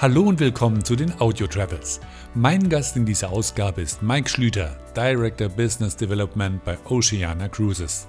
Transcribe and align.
Hallo 0.00 0.22
und 0.22 0.40
willkommen 0.40 0.82
zu 0.82 0.96
den 0.96 1.12
Audio 1.20 1.46
Travels. 1.46 2.00
Mein 2.34 2.70
Gast 2.70 2.96
in 2.96 3.04
dieser 3.04 3.28
Ausgabe 3.28 3.82
ist 3.82 4.02
Mike 4.02 4.30
Schlüter, 4.30 4.74
Director 4.96 5.50
Business 5.50 5.94
Development 5.94 6.64
bei 6.64 6.78
Oceana 6.86 7.48
Cruises. 7.48 8.08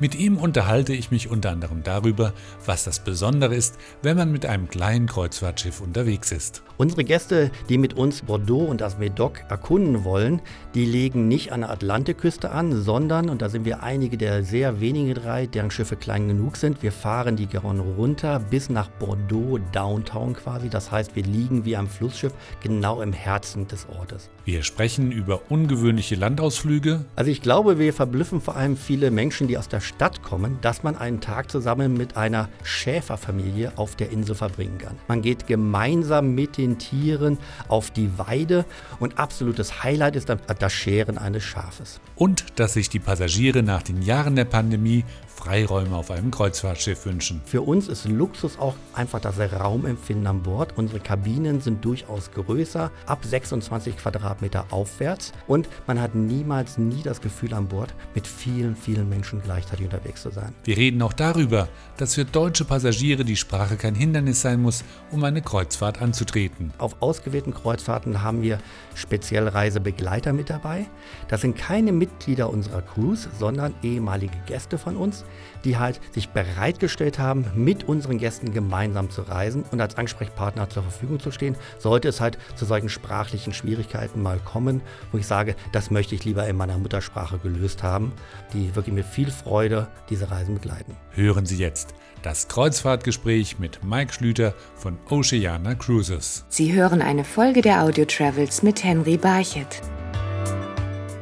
Mit 0.00 0.14
ihm 0.14 0.36
unterhalte 0.36 0.92
ich 0.92 1.10
mich 1.10 1.30
unter 1.30 1.50
anderem 1.50 1.82
darüber, 1.82 2.32
was 2.66 2.84
das 2.84 3.00
Besondere 3.00 3.54
ist, 3.54 3.78
wenn 4.02 4.16
man 4.16 4.32
mit 4.32 4.46
einem 4.46 4.68
kleinen 4.68 5.06
Kreuzfahrtschiff 5.06 5.80
unterwegs 5.80 6.32
ist. 6.32 6.62
Unsere 6.76 7.04
Gäste, 7.04 7.50
die 7.68 7.78
mit 7.78 7.94
uns 7.94 8.22
Bordeaux 8.22 8.64
und 8.64 8.80
das 8.80 8.98
Medoc 8.98 9.40
erkunden 9.48 10.04
wollen, 10.04 10.40
die 10.74 10.84
legen 10.84 11.28
nicht 11.28 11.52
an 11.52 11.60
der 11.60 11.70
Atlantikküste 11.70 12.50
an, 12.50 12.82
sondern, 12.82 13.28
und 13.28 13.42
da 13.42 13.48
sind 13.48 13.64
wir 13.64 13.82
einige 13.82 14.16
der 14.16 14.42
sehr 14.42 14.80
wenigen 14.80 15.14
drei, 15.14 15.46
deren 15.46 15.70
Schiffe 15.70 15.96
klein 15.96 16.28
genug 16.28 16.56
sind, 16.56 16.82
wir 16.82 16.92
fahren 16.92 17.36
die 17.36 17.46
Garonne 17.46 17.82
runter 17.82 18.40
bis 18.40 18.68
nach 18.68 18.88
Bordeaux, 18.88 19.58
Downtown 19.72 20.34
quasi. 20.34 20.68
Das 20.68 20.90
heißt, 20.90 21.14
wir 21.14 21.22
liegen 21.22 21.64
wie 21.64 21.76
ein 21.76 21.86
Flussschiff 21.86 22.32
genau 22.62 23.00
im 23.02 23.12
Herzen 23.12 23.68
des 23.68 23.86
Ortes. 23.88 24.30
Wir 24.44 24.62
sprechen 24.62 25.12
über 25.12 25.50
ungewöhnliche 25.50 26.16
Landausflüge. 26.16 27.04
Also 27.14 27.30
ich 27.30 27.42
glaube, 27.42 27.78
wir 27.78 27.92
verblüffen 27.92 28.40
vor 28.40 28.56
allem 28.56 28.76
viele 28.76 29.10
Menschen, 29.10 29.46
die 29.46 29.56
aus 29.56 29.68
der 29.72 29.80
Stadt 29.80 30.22
kommen, 30.22 30.58
dass 30.60 30.82
man 30.82 30.96
einen 30.96 31.20
Tag 31.20 31.50
zusammen 31.50 31.94
mit 31.94 32.16
einer 32.16 32.48
Schäferfamilie 32.62 33.72
auf 33.76 33.96
der 33.96 34.10
Insel 34.10 34.34
verbringen 34.34 34.78
kann. 34.78 34.98
Man 35.08 35.22
geht 35.22 35.46
gemeinsam 35.46 36.34
mit 36.34 36.58
den 36.58 36.78
Tieren 36.78 37.38
auf 37.68 37.90
die 37.90 38.18
Weide 38.18 38.64
und 39.00 39.18
absolutes 39.18 39.82
Highlight 39.82 40.16
ist 40.16 40.28
dann 40.28 40.40
das 40.58 40.72
Scheren 40.72 41.18
eines 41.18 41.42
Schafes. 41.42 42.00
Und 42.16 42.58
dass 42.60 42.74
sich 42.74 42.88
die 42.88 42.98
Passagiere 42.98 43.62
nach 43.62 43.82
den 43.82 44.02
Jahren 44.02 44.36
der 44.36 44.44
Pandemie 44.44 45.04
Freiräume 45.42 45.96
auf 45.96 46.12
einem 46.12 46.30
Kreuzfahrtschiff 46.30 47.04
wünschen. 47.04 47.40
Für 47.44 47.62
uns 47.62 47.88
ist 47.88 48.06
Luxus 48.06 48.60
auch 48.60 48.76
einfach 48.92 49.18
das 49.18 49.40
Raumempfinden 49.40 50.28
an 50.28 50.42
Bord. 50.44 50.74
Unsere 50.76 51.00
Kabinen 51.00 51.60
sind 51.60 51.84
durchaus 51.84 52.30
größer, 52.30 52.92
ab 53.06 53.24
26 53.24 53.96
Quadratmeter 53.96 54.66
aufwärts 54.70 55.32
und 55.48 55.68
man 55.88 56.00
hat 56.00 56.14
niemals 56.14 56.78
nie 56.78 57.02
das 57.02 57.20
Gefühl 57.20 57.54
an 57.54 57.66
Bord, 57.66 57.92
mit 58.14 58.28
vielen, 58.28 58.76
vielen 58.76 59.08
Menschen 59.08 59.42
gleichzeitig 59.62 59.84
unterwegs 59.86 60.22
zu 60.22 60.30
sein. 60.30 60.54
Wir 60.64 60.76
reden 60.76 61.00
auch 61.02 61.12
darüber, 61.12 61.68
dass 61.96 62.14
für 62.14 62.24
deutsche 62.24 62.64
Passagiere 62.64 63.24
die 63.24 63.36
Sprache 63.36 63.76
kein 63.76 63.94
Hindernis 63.94 64.42
sein 64.42 64.60
muss, 64.60 64.84
um 65.10 65.22
eine 65.24 65.42
Kreuzfahrt 65.42 66.02
anzutreten. 66.02 66.72
Auf 66.78 66.96
ausgewählten 67.00 67.54
Kreuzfahrten 67.54 68.22
haben 68.22 68.42
wir 68.42 68.58
speziell 68.94 69.48
Reisebegleiter 69.48 70.32
mit 70.32 70.50
dabei. 70.50 70.86
Das 71.28 71.42
sind 71.42 71.56
keine 71.56 71.92
Mitglieder 71.92 72.50
unserer 72.50 72.82
Crews, 72.82 73.28
sondern 73.38 73.74
ehemalige 73.82 74.36
Gäste 74.46 74.78
von 74.78 74.96
uns, 74.96 75.24
die 75.64 75.78
halt 75.78 76.00
sich 76.12 76.28
bereitgestellt 76.30 77.18
haben, 77.18 77.46
mit 77.54 77.84
unseren 77.84 78.18
Gästen 78.18 78.52
gemeinsam 78.52 79.10
zu 79.10 79.22
reisen 79.22 79.64
und 79.70 79.80
als 79.80 79.96
Ansprechpartner 79.96 80.68
zur 80.68 80.82
Verfügung 80.82 81.20
zu 81.20 81.30
stehen, 81.30 81.56
sollte 81.78 82.08
es 82.08 82.20
halt 82.20 82.38
zu 82.56 82.64
solchen 82.64 82.88
sprachlichen 82.88 83.52
Schwierigkeiten 83.52 84.22
mal 84.22 84.38
kommen, 84.38 84.80
wo 85.10 85.18
ich 85.18 85.26
sage, 85.26 85.56
das 85.72 85.90
möchte 85.90 86.14
ich 86.14 86.24
lieber 86.24 86.46
in 86.46 86.56
meiner 86.56 86.78
Muttersprache 86.78 87.38
gelöst 87.38 87.82
haben, 87.82 88.12
die 88.52 88.74
wirklich 88.74 88.94
mit 88.94 89.06
viel 89.06 89.30
Freude 89.30 89.88
diese 90.10 90.30
Reisen 90.30 90.54
begleiten. 90.54 90.96
Hören 91.10 91.46
Sie 91.46 91.58
jetzt 91.58 91.94
das 92.22 92.48
Kreuzfahrtgespräch 92.48 93.58
mit 93.58 93.82
Mike 93.84 94.12
Schlüter 94.12 94.54
von 94.74 94.98
Oceana 95.10 95.74
Cruises. 95.74 96.44
Sie 96.48 96.72
hören 96.72 97.02
eine 97.02 97.24
Folge 97.24 97.62
der 97.62 97.82
Audio 97.82 98.04
Travels 98.04 98.62
mit 98.62 98.84
Henry 98.84 99.16
Barchet. 99.16 99.82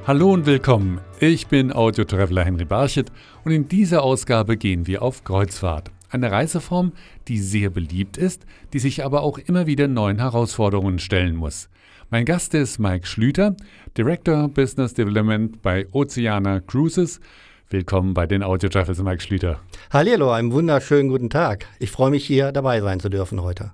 Hallo 0.06 0.32
und 0.32 0.44
willkommen. 0.44 1.00
Ich 1.20 1.46
bin 1.46 1.72
Audio-Traveler 1.72 2.44
Henry 2.44 2.64
Barchet 2.64 3.12
und 3.44 3.52
in 3.52 3.68
dieser 3.68 4.02
Ausgabe 4.02 4.56
gehen 4.56 4.86
wir 4.86 5.02
auf 5.02 5.24
Kreuzfahrt. 5.24 5.90
Eine 6.10 6.30
Reiseform, 6.30 6.92
die 7.28 7.38
sehr 7.38 7.70
beliebt 7.70 8.16
ist, 8.16 8.44
die 8.72 8.80
sich 8.80 9.04
aber 9.04 9.22
auch 9.22 9.38
immer 9.38 9.66
wieder 9.66 9.86
neuen 9.86 10.18
Herausforderungen 10.18 10.98
stellen 10.98 11.36
muss. 11.36 11.68
Mein 12.10 12.24
Gast 12.24 12.54
ist 12.54 12.80
Mike 12.80 13.06
Schlüter, 13.06 13.54
Director 13.96 14.48
Business 14.48 14.94
Development 14.94 15.62
bei 15.62 15.86
Oceana 15.92 16.60
Cruises. 16.60 17.20
Willkommen 17.68 18.14
bei 18.14 18.26
den 18.26 18.42
Audio 18.42 18.68
Travels, 18.68 19.00
Mike 19.00 19.22
Schlüter. 19.22 19.60
Hallo, 19.92 20.32
einen 20.32 20.50
wunderschönen 20.50 21.08
guten 21.08 21.30
Tag. 21.30 21.66
Ich 21.78 21.92
freue 21.92 22.10
mich 22.10 22.26
hier 22.26 22.50
dabei 22.50 22.80
sein 22.80 22.98
zu 22.98 23.08
dürfen 23.08 23.40
heute. 23.42 23.70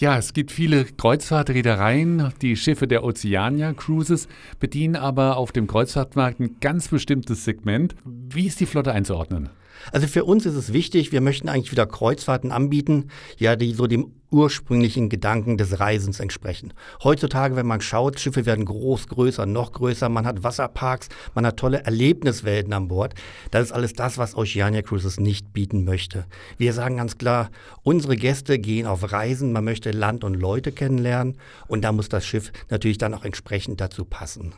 Ja, 0.00 0.16
es 0.16 0.32
gibt 0.32 0.52
viele 0.52 0.84
Kreuzfahrtreedereien. 0.84 2.32
Die 2.40 2.54
Schiffe 2.54 2.86
der 2.86 3.02
Oceania 3.02 3.72
Cruises 3.72 4.28
bedienen 4.60 4.94
aber 4.94 5.36
auf 5.36 5.50
dem 5.50 5.66
Kreuzfahrtmarkt 5.66 6.38
ein 6.38 6.60
ganz 6.60 6.86
bestimmtes 6.86 7.44
Segment. 7.44 7.96
Wie 8.04 8.46
ist 8.46 8.60
die 8.60 8.66
Flotte 8.66 8.92
einzuordnen? 8.92 9.48
Also 9.90 10.06
für 10.06 10.24
uns 10.24 10.46
ist 10.46 10.54
es 10.54 10.72
wichtig, 10.72 11.10
wir 11.10 11.20
möchten 11.20 11.48
eigentlich 11.48 11.72
wieder 11.72 11.86
Kreuzfahrten 11.86 12.52
anbieten, 12.52 13.08
ja, 13.38 13.56
die 13.56 13.72
so 13.72 13.88
dem 13.88 14.12
ursprünglichen 14.30 15.08
Gedanken 15.08 15.56
des 15.56 15.80
Reisens 15.80 16.20
entsprechen. 16.20 16.72
Heutzutage, 17.02 17.56
wenn 17.56 17.66
man 17.66 17.80
schaut, 17.80 18.20
Schiffe 18.20 18.46
werden 18.46 18.64
groß, 18.64 19.08
größer, 19.08 19.46
noch 19.46 19.72
größer, 19.72 20.08
man 20.08 20.26
hat 20.26 20.42
Wasserparks, 20.42 21.08
man 21.34 21.46
hat 21.46 21.56
tolle 21.56 21.84
Erlebniswelten 21.84 22.72
an 22.72 22.88
Bord. 22.88 23.14
Das 23.50 23.64
ist 23.64 23.72
alles 23.72 23.92
das, 23.92 24.18
was 24.18 24.36
Oceania 24.36 24.82
Cruises 24.82 25.18
nicht 25.18 25.52
bieten 25.52 25.84
möchte. 25.84 26.26
Wir 26.56 26.72
sagen 26.72 26.98
ganz 26.98 27.18
klar, 27.18 27.50
unsere 27.82 28.16
Gäste 28.16 28.58
gehen 28.58 28.86
auf 28.86 29.12
Reisen, 29.12 29.52
man 29.52 29.64
möchte 29.64 29.90
Land 29.90 30.24
und 30.24 30.34
Leute 30.34 30.72
kennenlernen 30.72 31.38
und 31.66 31.82
da 31.82 31.92
muss 31.92 32.08
das 32.08 32.26
Schiff 32.26 32.52
natürlich 32.70 32.98
dann 32.98 33.14
auch 33.14 33.24
entsprechend 33.24 33.80
dazu 33.80 34.04
passen. 34.04 34.52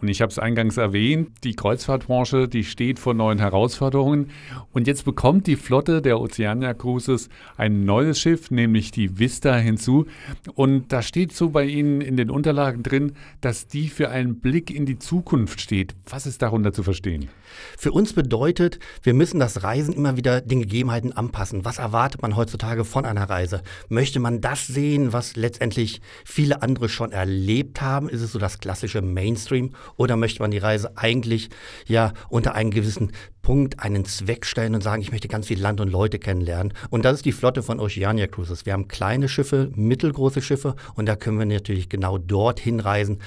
Und 0.00 0.08
ich 0.08 0.20
habe 0.22 0.30
es 0.30 0.38
eingangs 0.38 0.76
erwähnt, 0.76 1.30
die 1.44 1.54
Kreuzfahrtbranche, 1.54 2.48
die 2.48 2.64
steht 2.64 2.98
vor 2.98 3.14
neuen 3.14 3.38
Herausforderungen. 3.38 4.30
Und 4.72 4.86
jetzt 4.86 5.04
bekommt 5.04 5.46
die 5.46 5.56
Flotte 5.56 6.02
der 6.02 6.20
Oceania 6.20 6.74
Cruises 6.74 7.28
ein 7.56 7.84
neues 7.84 8.20
Schiff, 8.20 8.50
nämlich 8.50 8.90
die 8.90 9.18
Vista 9.18 9.56
hinzu. 9.56 10.06
Und 10.54 10.92
da 10.92 11.02
steht 11.02 11.32
so 11.34 11.50
bei 11.50 11.64
Ihnen 11.64 12.00
in 12.00 12.16
den 12.16 12.30
Unterlagen 12.30 12.82
drin, 12.82 13.12
dass 13.40 13.66
die 13.66 13.88
für 13.88 14.10
einen 14.10 14.40
Blick 14.40 14.70
in 14.70 14.86
die 14.86 14.98
Zukunft 14.98 15.60
steht. 15.60 15.94
Was 16.08 16.26
ist 16.26 16.42
darunter 16.42 16.72
zu 16.72 16.82
verstehen? 16.82 17.28
Für 17.76 17.92
uns 17.92 18.12
bedeutet, 18.12 18.78
wir 19.02 19.14
müssen 19.14 19.40
das 19.40 19.62
Reisen 19.62 19.94
immer 19.94 20.16
wieder 20.16 20.40
den 20.40 20.60
Gegebenheiten 20.60 21.12
anpassen. 21.12 21.64
Was 21.64 21.78
erwartet 21.78 22.22
man 22.22 22.36
heutzutage 22.36 22.84
von 22.84 23.04
einer 23.04 23.28
Reise? 23.28 23.62
Möchte 23.88 24.20
man 24.20 24.40
das 24.40 24.66
sehen, 24.66 25.12
was 25.12 25.36
letztendlich 25.36 26.00
viele 26.24 26.62
andere 26.62 26.88
schon 26.88 27.12
erlebt 27.12 27.80
haben? 27.80 28.08
Ist 28.08 28.22
es 28.22 28.32
so 28.32 28.38
das 28.38 28.58
klassische 28.58 29.02
Mainstream? 29.02 29.70
Oder 29.96 30.16
möchte 30.16 30.40
man 30.42 30.50
die 30.50 30.58
Reise 30.58 30.96
eigentlich 30.96 31.50
ja 31.86 32.12
unter 32.28 32.54
einen 32.54 32.70
gewissen 32.70 33.12
Punkt 33.42 33.80
einen 33.80 34.04
Zweck 34.04 34.44
stellen 34.44 34.74
und 34.74 34.82
sagen, 34.82 35.00
ich 35.00 35.10
möchte 35.10 35.28
ganz 35.28 35.46
viel 35.46 35.60
Land 35.60 35.80
und 35.80 35.88
Leute 35.88 36.18
kennenlernen. 36.18 36.74
Und 36.90 37.04
das 37.04 37.14
ist 37.14 37.24
die 37.24 37.32
Flotte 37.32 37.62
von 37.62 37.80
Oceania 37.80 38.26
Cruises. 38.26 38.66
Wir 38.66 38.74
haben 38.74 38.88
kleine 38.88 39.28
Schiffe, 39.28 39.70
mittelgroße 39.74 40.42
Schiffe 40.42 40.74
und 40.94 41.06
da 41.06 41.16
können 41.16 41.38
wir 41.38 41.46
natürlich 41.46 41.88
genau 41.88 42.18
dorthin 42.18 42.80
reisen, 42.80 43.20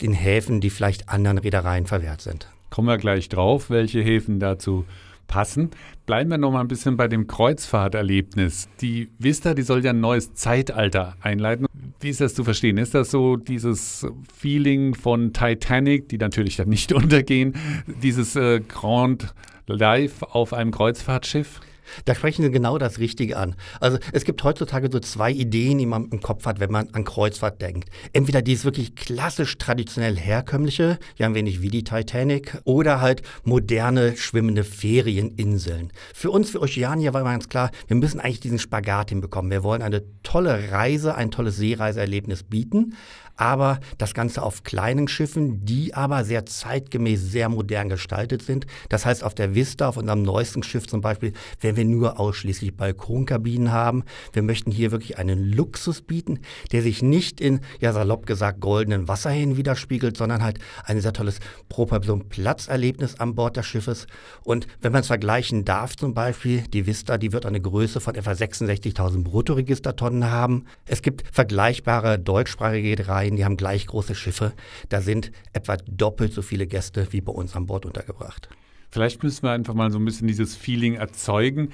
in 0.00 0.12
Häfen, 0.12 0.60
die 0.60 0.70
vielleicht 0.70 1.08
anderen 1.08 1.38
Reedereien 1.38 1.86
verwehrt 1.86 2.20
sind. 2.20 2.48
Kommen 2.70 2.88
wir 2.88 2.98
gleich 2.98 3.28
drauf, 3.28 3.68
welche 3.68 4.00
Häfen 4.00 4.40
dazu 4.40 4.86
passen. 5.30 5.70
Bleiben 6.04 6.28
wir 6.28 6.36
noch 6.36 6.50
mal 6.50 6.60
ein 6.60 6.68
bisschen 6.68 6.96
bei 6.96 7.08
dem 7.08 7.26
Kreuzfahrterlebnis. 7.26 8.68
Die 8.80 9.08
Vista, 9.18 9.54
die 9.54 9.62
soll 9.62 9.82
ja 9.84 9.90
ein 9.90 10.00
neues 10.00 10.34
Zeitalter 10.34 11.14
einleiten. 11.22 11.66
Wie 12.00 12.08
ist 12.08 12.20
das 12.20 12.34
zu 12.34 12.44
verstehen? 12.44 12.76
Ist 12.76 12.94
das 12.94 13.10
so 13.10 13.36
dieses 13.36 14.06
Feeling 14.36 14.94
von 14.94 15.32
Titanic, 15.32 16.08
die 16.08 16.18
natürlich 16.18 16.56
dann 16.56 16.68
nicht 16.68 16.92
untergehen, 16.92 17.54
dieses 18.02 18.36
äh, 18.36 18.60
Grand 18.60 19.32
Life 19.66 20.34
auf 20.34 20.52
einem 20.52 20.72
Kreuzfahrtschiff? 20.72 21.60
Da 22.04 22.14
sprechen 22.14 22.42
Sie 22.42 22.50
genau 22.50 22.78
das 22.78 22.98
Richtige 22.98 23.36
an. 23.36 23.56
Also 23.80 23.98
es 24.12 24.24
gibt 24.24 24.42
heutzutage 24.44 24.88
so 24.90 25.00
zwei 25.00 25.30
Ideen, 25.30 25.78
die 25.78 25.86
man 25.86 26.08
im 26.10 26.20
Kopf 26.20 26.46
hat, 26.46 26.60
wenn 26.60 26.70
man 26.70 26.88
an 26.92 27.04
Kreuzfahrt 27.04 27.60
denkt. 27.60 27.90
Entweder 28.12 28.42
dieses 28.42 28.64
wirklich 28.64 28.94
klassisch 28.94 29.58
traditionell 29.58 30.16
herkömmliche, 30.16 30.98
ja 31.16 31.26
ein 31.26 31.34
wenig 31.34 31.62
wie 31.62 31.68
die 31.68 31.84
Titanic, 31.84 32.58
oder 32.64 33.00
halt 33.00 33.22
moderne 33.44 34.16
schwimmende 34.16 34.64
Ferieninseln. 34.64 35.92
Für 36.14 36.30
uns, 36.30 36.50
für 36.50 36.60
Oceania 36.60 37.12
war 37.12 37.20
immer 37.20 37.32
ganz 37.32 37.48
klar, 37.48 37.70
wir 37.86 37.96
müssen 37.96 38.20
eigentlich 38.20 38.40
diesen 38.40 38.58
Spagat 38.58 39.10
hinbekommen. 39.10 39.50
Wir 39.50 39.62
wollen 39.62 39.82
eine 39.82 40.02
tolle 40.22 40.70
Reise, 40.70 41.14
ein 41.14 41.30
tolles 41.30 41.56
Seereiseerlebnis 41.56 42.42
bieten, 42.44 42.94
aber 43.36 43.80
das 43.98 44.14
Ganze 44.14 44.42
auf 44.42 44.62
kleinen 44.62 45.08
Schiffen, 45.08 45.64
die 45.64 45.94
aber 45.94 46.24
sehr 46.24 46.46
zeitgemäß, 46.46 47.30
sehr 47.30 47.48
modern 47.48 47.88
gestaltet 47.88 48.42
sind. 48.42 48.66
Das 48.88 49.06
heißt, 49.06 49.24
auf 49.24 49.34
der 49.34 49.54
Vista, 49.54 49.88
auf 49.88 49.96
unserem 49.96 50.22
neuesten 50.22 50.62
Schiff 50.62 50.86
zum 50.86 51.00
Beispiel, 51.00 51.32
werden 51.60 51.76
wir 51.76 51.84
nur 51.84 52.20
ausschließlich 52.20 52.76
Balkonkabinen 52.76 53.72
haben. 53.72 54.04
Wir 54.32 54.42
möchten 54.42 54.70
hier 54.70 54.90
wirklich 54.90 55.18
einen 55.18 55.52
Luxus 55.52 56.02
bieten, 56.02 56.40
der 56.72 56.82
sich 56.82 57.02
nicht 57.02 57.40
in, 57.40 57.60
ja 57.80 57.92
salopp 57.92 58.26
gesagt, 58.26 58.60
goldenen 58.60 59.08
Wasserhähnen 59.08 59.56
widerspiegelt, 59.56 60.16
sondern 60.16 60.42
halt 60.42 60.58
ein 60.84 61.00
sehr 61.00 61.12
tolles 61.12 61.40
pro 61.68 61.86
Person 61.86 62.28
Platzerlebnis 62.28 63.18
an 63.18 63.34
Bord 63.34 63.56
des 63.56 63.66
Schiffes. 63.66 64.06
Und 64.42 64.66
wenn 64.80 64.92
man 64.92 65.02
es 65.02 65.06
vergleichen 65.06 65.64
darf, 65.64 65.96
zum 65.96 66.14
Beispiel, 66.14 66.62
die 66.62 66.86
Vista, 66.86 67.18
die 67.18 67.32
wird 67.32 67.46
eine 67.46 67.60
Größe 67.60 68.00
von 68.00 68.14
etwa 68.14 68.32
66.000 68.32 69.22
Bruttoregistertonnen 69.22 70.30
haben. 70.30 70.66
Es 70.86 71.02
gibt 71.02 71.24
vergleichbare 71.32 72.18
deutschsprachige 72.18 72.88
Reedereien, 72.88 73.29
Reedereien, 73.30 73.36
die 73.36 73.44
haben 73.44 73.56
gleich 73.56 73.86
große 73.86 74.14
Schiffe. 74.14 74.52
Da 74.88 75.00
sind 75.00 75.32
etwa 75.52 75.76
doppelt 75.76 76.32
so 76.32 76.42
viele 76.42 76.66
Gäste 76.66 77.06
wie 77.12 77.20
bei 77.20 77.32
uns 77.32 77.54
an 77.56 77.66
Bord 77.66 77.86
untergebracht. 77.86 78.48
Vielleicht 78.92 79.22
müssen 79.22 79.44
wir 79.44 79.52
einfach 79.52 79.74
mal 79.74 79.92
so 79.92 80.00
ein 80.00 80.04
bisschen 80.04 80.26
dieses 80.26 80.56
Feeling 80.56 80.94
erzeugen. 80.94 81.70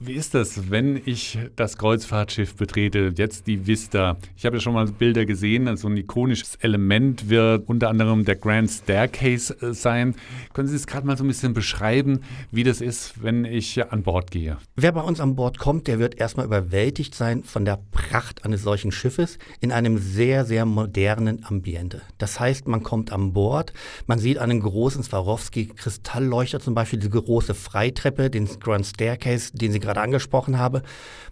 Wie 0.00 0.14
ist 0.14 0.34
das, 0.34 0.68
wenn 0.68 1.00
ich 1.06 1.38
das 1.54 1.78
Kreuzfahrtschiff 1.78 2.56
betrete, 2.56 3.12
jetzt 3.16 3.46
die 3.46 3.68
Vista? 3.68 4.16
Ich 4.36 4.44
habe 4.44 4.56
ja 4.56 4.60
schon 4.60 4.74
mal 4.74 4.86
Bilder 4.86 5.26
gesehen, 5.26 5.68
also 5.68 5.86
ein 5.86 5.96
ikonisches 5.96 6.56
Element 6.56 7.28
wird 7.28 7.68
unter 7.68 7.88
anderem 7.88 8.24
der 8.24 8.34
Grand 8.34 8.68
Staircase 8.68 9.56
äh, 9.62 9.74
sein. 9.74 10.16
Können 10.54 10.66
Sie 10.66 10.74
es 10.74 10.88
gerade 10.88 11.06
mal 11.06 11.16
so 11.16 11.22
ein 11.22 11.28
bisschen 11.28 11.54
beschreiben, 11.54 12.22
wie 12.50 12.64
das 12.64 12.80
ist, 12.80 13.22
wenn 13.22 13.44
ich 13.44 13.80
an 13.92 14.02
Bord 14.02 14.32
gehe? 14.32 14.56
Wer 14.74 14.90
bei 14.90 15.02
uns 15.02 15.20
an 15.20 15.36
Bord 15.36 15.58
kommt, 15.58 15.86
der 15.86 16.00
wird 16.00 16.16
erstmal 16.16 16.46
überwältigt 16.46 17.14
sein 17.14 17.44
von 17.44 17.64
der 17.64 17.78
Pracht 17.92 18.44
eines 18.44 18.62
solchen 18.62 18.90
Schiffes 18.90 19.38
in 19.60 19.70
einem 19.70 19.98
sehr, 19.98 20.44
sehr 20.44 20.66
modernen 20.66 21.44
Ambiente. 21.44 22.02
Das 22.18 22.40
heißt, 22.40 22.66
man 22.66 22.82
kommt 22.82 23.12
an 23.12 23.32
Bord, 23.34 23.72
man 24.08 24.18
sieht 24.18 24.38
einen 24.38 24.60
großen 24.60 25.04
Swarovski-Kristallleuchter 25.04 26.55
Leuchter, 26.56 26.60
zum 26.60 26.74
Beispiel 26.74 26.98
die 26.98 27.10
große 27.10 27.54
Freitreppe, 27.54 28.30
den 28.30 28.46
Grand 28.60 28.86
Staircase, 28.86 29.52
den 29.52 29.72
Sie 29.72 29.80
gerade 29.80 30.00
angesprochen 30.00 30.58
haben. 30.58 30.82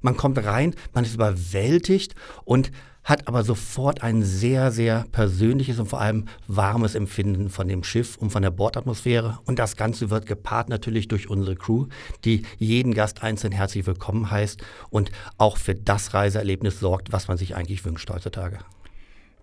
Man 0.00 0.16
kommt 0.16 0.38
rein, 0.44 0.74
man 0.92 1.04
ist 1.04 1.14
überwältigt 1.14 2.14
und 2.44 2.70
hat 3.02 3.28
aber 3.28 3.44
sofort 3.44 4.02
ein 4.02 4.22
sehr, 4.22 4.70
sehr 4.70 5.04
persönliches 5.12 5.78
und 5.78 5.88
vor 5.88 6.00
allem 6.00 6.24
warmes 6.48 6.94
Empfinden 6.94 7.50
von 7.50 7.68
dem 7.68 7.84
Schiff 7.84 8.16
und 8.16 8.30
von 8.30 8.42
der 8.42 8.50
Bordatmosphäre. 8.50 9.38
Und 9.44 9.58
das 9.58 9.76
Ganze 9.76 10.08
wird 10.08 10.24
gepaart 10.24 10.70
natürlich 10.70 11.08
durch 11.08 11.28
unsere 11.28 11.54
Crew, 11.54 11.86
die 12.24 12.44
jeden 12.58 12.94
Gast 12.94 13.22
einzeln 13.22 13.52
herzlich 13.52 13.86
willkommen 13.86 14.30
heißt 14.30 14.62
und 14.88 15.10
auch 15.36 15.58
für 15.58 15.74
das 15.74 16.14
Reiseerlebnis 16.14 16.80
sorgt, 16.80 17.12
was 17.12 17.28
man 17.28 17.36
sich 17.36 17.54
eigentlich 17.56 17.84
wünscht 17.84 18.08
heutzutage. 18.08 18.60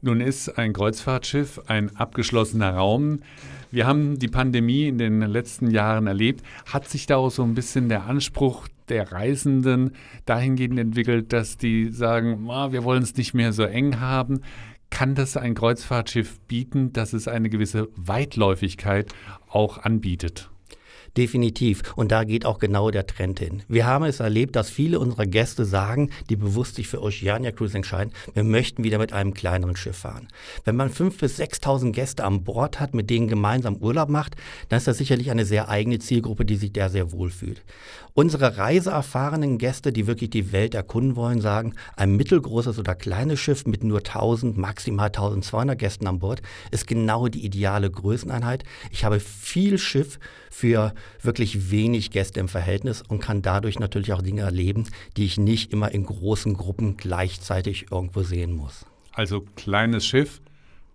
Nun 0.03 0.19
ist 0.19 0.57
ein 0.57 0.73
Kreuzfahrtschiff 0.73 1.61
ein 1.67 1.95
abgeschlossener 1.95 2.73
Raum. 2.73 3.19
Wir 3.69 3.85
haben 3.85 4.17
die 4.17 4.27
Pandemie 4.27 4.87
in 4.87 4.97
den 4.97 5.21
letzten 5.21 5.69
Jahren 5.69 6.07
erlebt. 6.07 6.43
Hat 6.65 6.89
sich 6.89 7.05
daraus 7.05 7.35
so 7.35 7.43
ein 7.43 7.53
bisschen 7.53 7.87
der 7.87 8.05
Anspruch 8.07 8.67
der 8.89 9.11
Reisenden 9.11 9.91
dahingehend 10.25 10.79
entwickelt, 10.79 11.31
dass 11.31 11.57
die 11.57 11.91
sagen, 11.91 12.47
oh, 12.47 12.71
wir 12.71 12.83
wollen 12.83 13.03
es 13.03 13.15
nicht 13.15 13.35
mehr 13.35 13.53
so 13.53 13.61
eng 13.61 13.99
haben? 13.99 14.41
Kann 14.89 15.13
das 15.13 15.37
ein 15.37 15.53
Kreuzfahrtschiff 15.53 16.39
bieten, 16.47 16.93
dass 16.93 17.13
es 17.13 17.27
eine 17.27 17.51
gewisse 17.51 17.87
Weitläufigkeit 17.95 19.13
auch 19.49 19.77
anbietet? 19.77 20.49
Definitiv. 21.17 21.81
Und 21.97 22.11
da 22.11 22.23
geht 22.23 22.45
auch 22.45 22.57
genau 22.57 22.89
der 22.89 23.05
Trend 23.05 23.39
hin. 23.39 23.63
Wir 23.67 23.85
haben 23.85 24.05
es 24.05 24.21
erlebt, 24.21 24.55
dass 24.55 24.69
viele 24.69 24.99
unserer 24.99 25.25
Gäste 25.25 25.65
sagen, 25.65 26.09
die 26.29 26.37
bewusst 26.37 26.75
sich 26.75 26.87
für 26.87 27.01
Oceania 27.01 27.51
Cruise 27.51 27.75
entscheiden, 27.75 28.13
wir 28.33 28.45
möchten 28.45 28.83
wieder 28.83 28.97
mit 28.97 29.11
einem 29.11 29.33
kleineren 29.33 29.75
Schiff 29.75 29.97
fahren. 29.97 30.29
Wenn 30.63 30.77
man 30.77 30.89
5.000 30.89 31.19
bis 31.19 31.39
6.000 31.39 31.91
Gäste 31.91 32.23
an 32.23 32.43
Bord 32.43 32.79
hat, 32.79 32.93
mit 32.93 33.09
denen 33.09 33.27
gemeinsam 33.27 33.75
Urlaub 33.77 34.09
macht, 34.09 34.35
dann 34.69 34.77
ist 34.77 34.87
das 34.87 34.97
sicherlich 34.97 35.31
eine 35.31 35.45
sehr 35.45 35.67
eigene 35.67 35.99
Zielgruppe, 35.99 36.45
die 36.45 36.55
sich 36.55 36.71
da 36.71 36.87
sehr 36.87 37.11
wohl 37.11 37.29
fühlt. 37.29 37.61
Unsere 38.13 38.57
reiseerfahrenen 38.57 39.57
Gäste, 39.57 39.91
die 39.91 40.07
wirklich 40.07 40.29
die 40.29 40.51
Welt 40.51 40.75
erkunden 40.75 41.15
wollen, 41.15 41.41
sagen, 41.41 41.75
ein 41.95 42.15
mittelgroßes 42.15 42.79
oder 42.79 42.95
kleines 42.95 43.39
Schiff 43.39 43.65
mit 43.65 43.83
nur 43.83 43.99
1000, 43.99 44.57
maximal 44.57 45.07
1200 45.07 45.77
Gästen 45.77 46.07
an 46.07 46.19
Bord 46.19 46.41
ist 46.71 46.87
genau 46.87 47.27
die 47.27 47.45
ideale 47.45 47.89
Größeneinheit. 47.89 48.63
Ich 48.91 49.03
habe 49.03 49.19
viel 49.19 49.77
Schiff 49.77 50.19
für 50.51 50.93
wirklich 51.23 51.71
wenig 51.71 52.11
Gäste 52.11 52.39
im 52.39 52.47
Verhältnis 52.47 53.01
und 53.01 53.19
kann 53.19 53.41
dadurch 53.41 53.79
natürlich 53.79 54.13
auch 54.13 54.21
Dinge 54.21 54.41
erleben, 54.41 54.85
die 55.17 55.25
ich 55.25 55.39
nicht 55.39 55.73
immer 55.73 55.91
in 55.91 56.05
großen 56.05 56.53
Gruppen 56.53 56.97
gleichzeitig 56.97 57.87
irgendwo 57.89 58.21
sehen 58.21 58.53
muss. 58.53 58.85
Also 59.13 59.41
kleines 59.55 60.05
Schiff, 60.05 60.41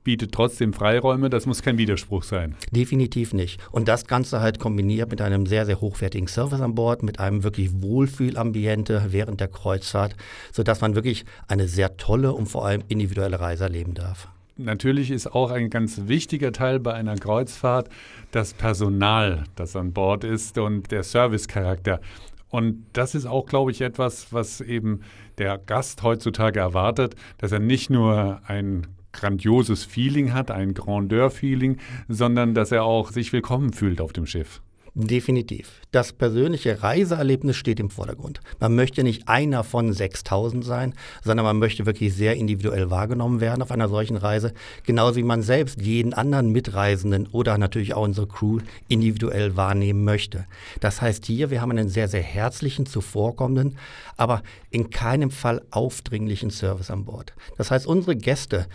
bietet 0.07 0.31
trotzdem 0.31 0.73
Freiräume. 0.73 1.31
Das 1.31 1.47
muss 1.47 1.63
kein 1.63 1.79
Widerspruch 1.79 2.23
sein. 2.23 2.55
Definitiv 2.71 3.35
nicht. 3.35 3.61
Und 3.73 3.89
das 3.89 4.07
Ganze 4.07 4.41
halt 4.41 4.61
kombiniert 4.61 5.11
mit 5.11 5.21
einem 5.21 5.47
sehr, 5.47 5.67
sehr 5.67 5.81
hochwertigen 5.81 6.29
Service 6.29 6.61
an 6.61 6.77
Bord, 6.77 7.03
mit 7.03 7.19
einem 7.19 7.43
wirklich 7.43 7.83
Wohlfühlambiente 7.83 9.07
während 9.09 9.41
der 9.41 9.49
Kreuzfahrt, 9.49 10.15
sodass 10.53 10.81
man 10.81 10.95
wirklich 10.95 11.25
eine 11.49 11.67
sehr 11.67 11.97
tolle 11.97 12.33
und 12.33 12.47
vor 12.47 12.65
allem 12.65 12.85
individuelle 12.87 13.41
Reise 13.41 13.65
erleben 13.65 13.95
darf. 13.95 14.29
Natürlich 14.59 15.11
ist 15.11 15.27
auch 15.27 15.51
ein 15.51 15.69
ganz 15.69 16.03
wichtiger 16.07 16.51
Teil 16.51 16.81
bei 16.81 16.95
einer 16.95 17.17
Kreuzfahrt 17.17 17.91
das 18.31 18.55
Personal, 18.55 19.45
das 19.55 19.77
an 19.77 19.93
Bord 19.93 20.25
ist 20.25 20.57
und 20.57 20.91
der 20.91 21.03
Servicecharakter. 21.03 22.01
Und 22.49 22.87
das 22.95 23.15
ist 23.15 23.27
auch, 23.27 23.45
glaube 23.45 23.71
ich, 23.71 23.83
etwas, 23.83 24.33
was 24.33 24.63
eben 24.63 25.01
der 25.37 25.59
Gast 25.59 26.03
heutzutage 26.03 26.59
erwartet, 26.59 27.17
dass 27.37 27.53
er 27.53 27.59
nicht 27.59 27.91
nur 27.91 28.41
ein 28.47 28.87
grandioses 29.13 29.85
Feeling 29.85 30.33
hat, 30.33 30.51
ein 30.51 30.73
Grandeur-Feeling, 30.73 31.77
sondern 32.09 32.55
dass 32.55 32.73
er 32.73 32.85
auch 32.85 33.11
sich 33.11 33.35
willkommen 33.35 33.75
fühlt 33.75 34.01
auf 34.01 34.15
dem 34.15 34.25
Schiff. 34.25 34.63
Definitiv. 34.99 35.83
Das 35.93 36.15
persönliche 36.15 36.83
Reiseerlebnis 36.83 37.57
steht 37.57 37.81
im 37.81 37.91
Vordergrund. 37.91 38.41
Man 38.61 38.75
möchte 38.75 39.05
nicht 39.05 39.29
einer 39.29 39.63
von 39.63 39.93
6000 39.93 40.65
sein, 40.65 40.95
sondern 41.23 41.45
man 41.45 41.59
möchte 41.59 41.85
wirklich 41.85 42.15
sehr 42.15 42.37
individuell 42.37 42.89
wahrgenommen 42.89 43.43
werden 43.43 43.61
auf 43.61 43.71
einer 43.71 43.91
solchen 43.91 44.17
Reise. 44.17 44.55
Genauso 44.85 45.17
wie 45.17 45.23
man 45.23 45.43
selbst 45.43 45.83
jeden 45.83 46.15
anderen 46.15 46.51
Mitreisenden 46.51 47.27
oder 47.27 47.59
natürlich 47.59 47.93
auch 47.93 48.05
unsere 48.05 48.27
Crew 48.27 48.61
individuell 48.89 49.55
wahrnehmen 49.55 50.03
möchte. 50.03 50.47
Das 50.81 51.03
heißt 51.03 51.27
hier, 51.27 51.51
wir 51.51 51.61
haben 51.61 51.73
einen 51.73 51.91
sehr, 51.91 52.09
sehr 52.09 52.23
herzlichen, 52.23 52.87
zuvorkommenden, 52.87 53.77
aber 54.17 54.43
in 54.71 54.89
keinem 54.89 55.31
Fall 55.31 55.61
aufdringlichen 55.73 56.49
Service 56.49 56.91
an 56.91 57.05
Bord. 57.05 57.35
Das 57.59 57.71
heißt, 57.71 57.87
unsere 57.87 58.17
Gäste 58.17 58.67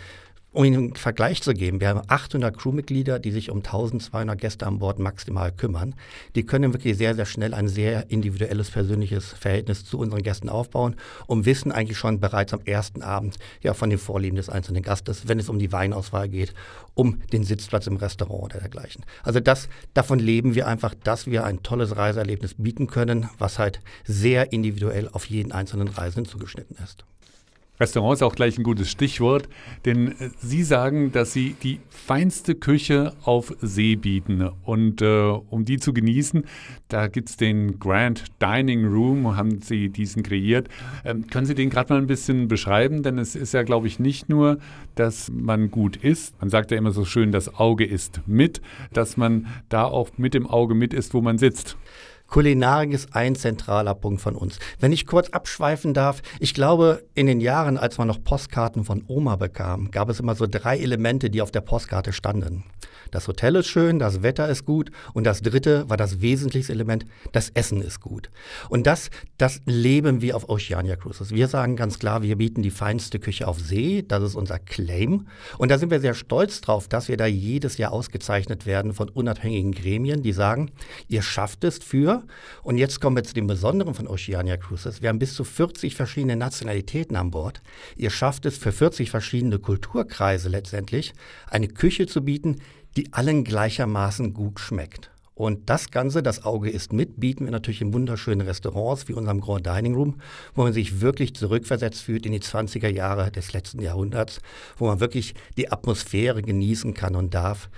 um 0.52 0.64
Ihnen 0.64 0.76
einen 0.76 0.96
Vergleich 0.96 1.42
zu 1.42 1.54
geben, 1.54 1.80
wir 1.80 1.88
haben 1.88 2.02
800 2.06 2.56
Crewmitglieder, 2.56 3.18
die 3.18 3.30
sich 3.30 3.50
um 3.50 3.58
1200 3.58 4.38
Gäste 4.38 4.66
an 4.66 4.78
Bord 4.78 4.98
maximal 4.98 5.50
kümmern. 5.50 5.94
Die 6.34 6.44
können 6.44 6.74
wirklich 6.74 6.98
sehr, 6.98 7.14
sehr 7.14 7.24
schnell 7.26 7.54
ein 7.54 7.68
sehr 7.68 8.10
individuelles, 8.10 8.70
persönliches 8.70 9.32
Verhältnis 9.32 9.84
zu 9.84 9.98
unseren 9.98 10.22
Gästen 10.22 10.48
aufbauen 10.48 10.96
und 11.26 11.46
wissen 11.46 11.72
eigentlich 11.72 11.96
schon 11.96 12.20
bereits 12.20 12.52
am 12.52 12.60
ersten 12.64 13.02
Abend 13.02 13.38
ja 13.62 13.72
von 13.72 13.88
den 13.88 13.98
Vorlieben 13.98 14.36
des 14.36 14.50
einzelnen 14.50 14.82
Gastes, 14.82 15.26
wenn 15.26 15.38
es 15.38 15.48
um 15.48 15.58
die 15.58 15.72
Weinauswahl 15.72 16.28
geht, 16.28 16.52
um 16.94 17.20
den 17.32 17.44
Sitzplatz 17.44 17.86
im 17.86 17.96
Restaurant 17.96 18.44
oder 18.44 18.60
dergleichen. 18.60 19.04
Also 19.22 19.40
das, 19.40 19.68
davon 19.94 20.18
leben 20.18 20.54
wir 20.54 20.66
einfach, 20.66 20.94
dass 20.94 21.26
wir 21.26 21.44
ein 21.44 21.62
tolles 21.62 21.96
Reiseerlebnis 21.96 22.54
bieten 22.58 22.88
können, 22.88 23.30
was 23.38 23.58
halt 23.58 23.80
sehr 24.04 24.52
individuell 24.52 25.08
auf 25.08 25.24
jeden 25.26 25.52
einzelnen 25.52 25.88
Reisenden 25.88 26.30
zugeschnitten 26.30 26.76
ist. 26.82 27.04
Restaurant 27.82 28.14
ist 28.14 28.22
auch 28.22 28.36
gleich 28.36 28.58
ein 28.58 28.62
gutes 28.62 28.88
Stichwort, 28.88 29.48
denn 29.84 30.12
äh, 30.12 30.30
Sie 30.38 30.62
sagen, 30.62 31.10
dass 31.10 31.32
Sie 31.32 31.56
die 31.64 31.80
feinste 31.88 32.54
Küche 32.54 33.12
auf 33.24 33.52
See 33.60 33.96
bieten. 33.96 34.48
Und 34.62 35.02
äh, 35.02 35.06
um 35.50 35.64
die 35.64 35.78
zu 35.78 35.92
genießen, 35.92 36.44
da 36.86 37.08
gibt 37.08 37.30
es 37.30 37.36
den 37.36 37.80
Grand 37.80 38.26
Dining 38.40 38.86
Room, 38.86 39.36
haben 39.36 39.60
Sie 39.60 39.88
diesen 39.88 40.22
kreiert. 40.22 40.68
Ähm, 41.04 41.26
können 41.26 41.44
Sie 41.44 41.56
den 41.56 41.70
gerade 41.70 41.92
mal 41.92 42.00
ein 42.00 42.06
bisschen 42.06 42.46
beschreiben? 42.46 43.02
Denn 43.02 43.18
es 43.18 43.34
ist 43.34 43.52
ja, 43.52 43.64
glaube 43.64 43.88
ich, 43.88 43.98
nicht 43.98 44.28
nur, 44.28 44.58
dass 44.94 45.32
man 45.32 45.72
gut 45.72 45.96
isst. 45.96 46.40
Man 46.40 46.50
sagt 46.50 46.70
ja 46.70 46.76
immer 46.76 46.92
so 46.92 47.04
schön, 47.04 47.32
das 47.32 47.52
Auge 47.52 47.84
isst 47.84 48.20
mit, 48.26 48.62
dass 48.92 49.16
man 49.16 49.48
da 49.68 49.86
auch 49.86 50.10
mit 50.18 50.34
dem 50.34 50.46
Auge 50.46 50.76
mit 50.76 50.94
isst, 50.94 51.14
wo 51.14 51.20
man 51.20 51.36
sitzt. 51.36 51.76
Kulinarik 52.32 52.94
ist 52.94 53.14
ein 53.14 53.34
zentraler 53.34 53.94
Punkt 53.94 54.22
von 54.22 54.36
uns. 54.36 54.58
Wenn 54.80 54.90
ich 54.90 55.06
kurz 55.06 55.28
abschweifen 55.28 55.92
darf, 55.92 56.22
ich 56.40 56.54
glaube, 56.54 57.04
in 57.12 57.26
den 57.26 57.42
Jahren, 57.42 57.76
als 57.76 57.98
man 57.98 58.08
noch 58.08 58.24
Postkarten 58.24 58.86
von 58.86 59.04
Oma 59.06 59.36
bekam, 59.36 59.90
gab 59.90 60.08
es 60.08 60.18
immer 60.18 60.34
so 60.34 60.46
drei 60.46 60.78
Elemente, 60.78 61.28
die 61.28 61.42
auf 61.42 61.50
der 61.50 61.60
Postkarte 61.60 62.14
standen. 62.14 62.64
Das 63.12 63.28
Hotel 63.28 63.56
ist 63.56 63.68
schön, 63.68 63.98
das 63.98 64.22
Wetter 64.22 64.48
ist 64.48 64.64
gut 64.64 64.90
und 65.12 65.24
das 65.24 65.42
dritte 65.42 65.88
war 65.88 65.98
das 65.98 66.22
wesentlichste 66.22 66.72
Element, 66.72 67.04
das 67.30 67.50
Essen 67.50 67.82
ist 67.82 68.00
gut. 68.00 68.30
Und 68.70 68.86
das, 68.86 69.10
das 69.36 69.60
leben 69.66 70.22
wir 70.22 70.34
auf 70.34 70.48
Oceania 70.48 70.96
Cruises. 70.96 71.30
Wir 71.30 71.46
sagen 71.46 71.76
ganz 71.76 71.98
klar, 71.98 72.22
wir 72.22 72.36
bieten 72.36 72.62
die 72.62 72.70
feinste 72.70 73.18
Küche 73.20 73.46
auf 73.46 73.60
See, 73.60 74.02
das 74.08 74.22
ist 74.22 74.34
unser 74.34 74.58
Claim. 74.58 75.26
Und 75.58 75.70
da 75.70 75.78
sind 75.78 75.90
wir 75.90 76.00
sehr 76.00 76.14
stolz 76.14 76.62
drauf, 76.62 76.88
dass 76.88 77.08
wir 77.08 77.18
da 77.18 77.26
jedes 77.26 77.76
Jahr 77.76 77.92
ausgezeichnet 77.92 78.64
werden 78.64 78.94
von 78.94 79.10
unabhängigen 79.10 79.72
Gremien, 79.72 80.22
die 80.22 80.32
sagen, 80.32 80.70
ihr 81.08 81.20
schafft 81.20 81.64
es 81.64 81.78
für, 81.78 82.22
und 82.62 82.78
jetzt 82.78 83.02
kommen 83.02 83.16
wir 83.16 83.24
zu 83.24 83.34
dem 83.34 83.46
Besonderen 83.46 83.92
von 83.92 84.08
Oceania 84.08 84.56
Cruises, 84.56 85.02
wir 85.02 85.10
haben 85.10 85.18
bis 85.18 85.34
zu 85.34 85.44
40 85.44 85.94
verschiedene 85.94 86.36
Nationalitäten 86.36 87.16
an 87.16 87.30
Bord. 87.30 87.60
Ihr 87.94 88.08
schafft 88.08 88.46
es 88.46 88.56
für 88.56 88.72
40 88.72 89.10
verschiedene 89.10 89.58
Kulturkreise 89.58 90.48
letztendlich, 90.48 91.12
eine 91.50 91.68
Küche 91.68 92.06
zu 92.06 92.24
bieten, 92.24 92.56
die 92.96 93.12
allen 93.12 93.44
gleichermaßen 93.44 94.34
gut 94.34 94.60
schmeckt. 94.60 95.10
Und 95.34 95.70
das 95.70 95.90
Ganze, 95.90 96.22
das 96.22 96.44
Auge 96.44 96.70
ist 96.70 96.92
mit, 96.92 97.18
bieten 97.18 97.46
wir 97.46 97.52
natürlich 97.52 97.80
in 97.80 97.94
wunderschönen 97.94 98.46
Restaurants 98.46 99.08
wie 99.08 99.14
unserem 99.14 99.40
Grand 99.40 99.66
Dining 99.66 99.94
Room, 99.94 100.20
wo 100.54 100.62
man 100.62 100.74
sich 100.74 101.00
wirklich 101.00 101.34
zurückversetzt 101.34 102.02
fühlt 102.02 102.26
in 102.26 102.32
die 102.32 102.40
20er 102.40 102.88
Jahre 102.88 103.30
des 103.30 103.52
letzten 103.54 103.80
Jahrhunderts, 103.80 104.40
wo 104.76 104.86
man 104.86 105.00
wirklich 105.00 105.34
die 105.56 105.72
Atmosphäre 105.72 106.42
genießen 106.42 106.92
kann 106.92 107.16
und 107.16 107.32
darf, 107.32 107.70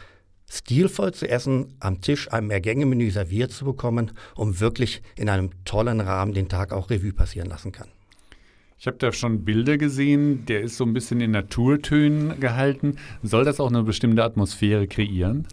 stilvoll 0.50 1.14
zu 1.14 1.28
essen, 1.28 1.74
am 1.78 2.00
Tisch 2.00 2.30
ein 2.32 2.48
Mehrgänge-Menü 2.48 3.10
serviert 3.10 3.52
zu 3.52 3.64
bekommen, 3.64 4.12
um 4.34 4.60
wirklich 4.60 5.02
in 5.16 5.28
einem 5.28 5.50
tollen 5.64 6.00
Rahmen 6.00 6.34
den 6.34 6.48
Tag 6.48 6.72
auch 6.72 6.90
Revue 6.90 7.12
passieren 7.12 7.48
lassen 7.48 7.72
kann. 7.72 7.88
Ich 8.78 8.86
habe 8.86 8.98
da 8.98 9.12
schon 9.12 9.44
Bilder 9.44 9.78
gesehen, 9.78 10.46
der 10.46 10.62
ist 10.62 10.76
so 10.76 10.84
ein 10.84 10.92
bisschen 10.92 11.20
in 11.20 11.30
Naturtönen 11.30 12.40
gehalten. 12.40 12.96
Soll 13.22 13.44
das 13.44 13.60
auch 13.60 13.70
eine 13.70 13.82
bestimmte 13.82 14.22
Atmosphäre 14.22 14.86
kreieren? 14.86 15.46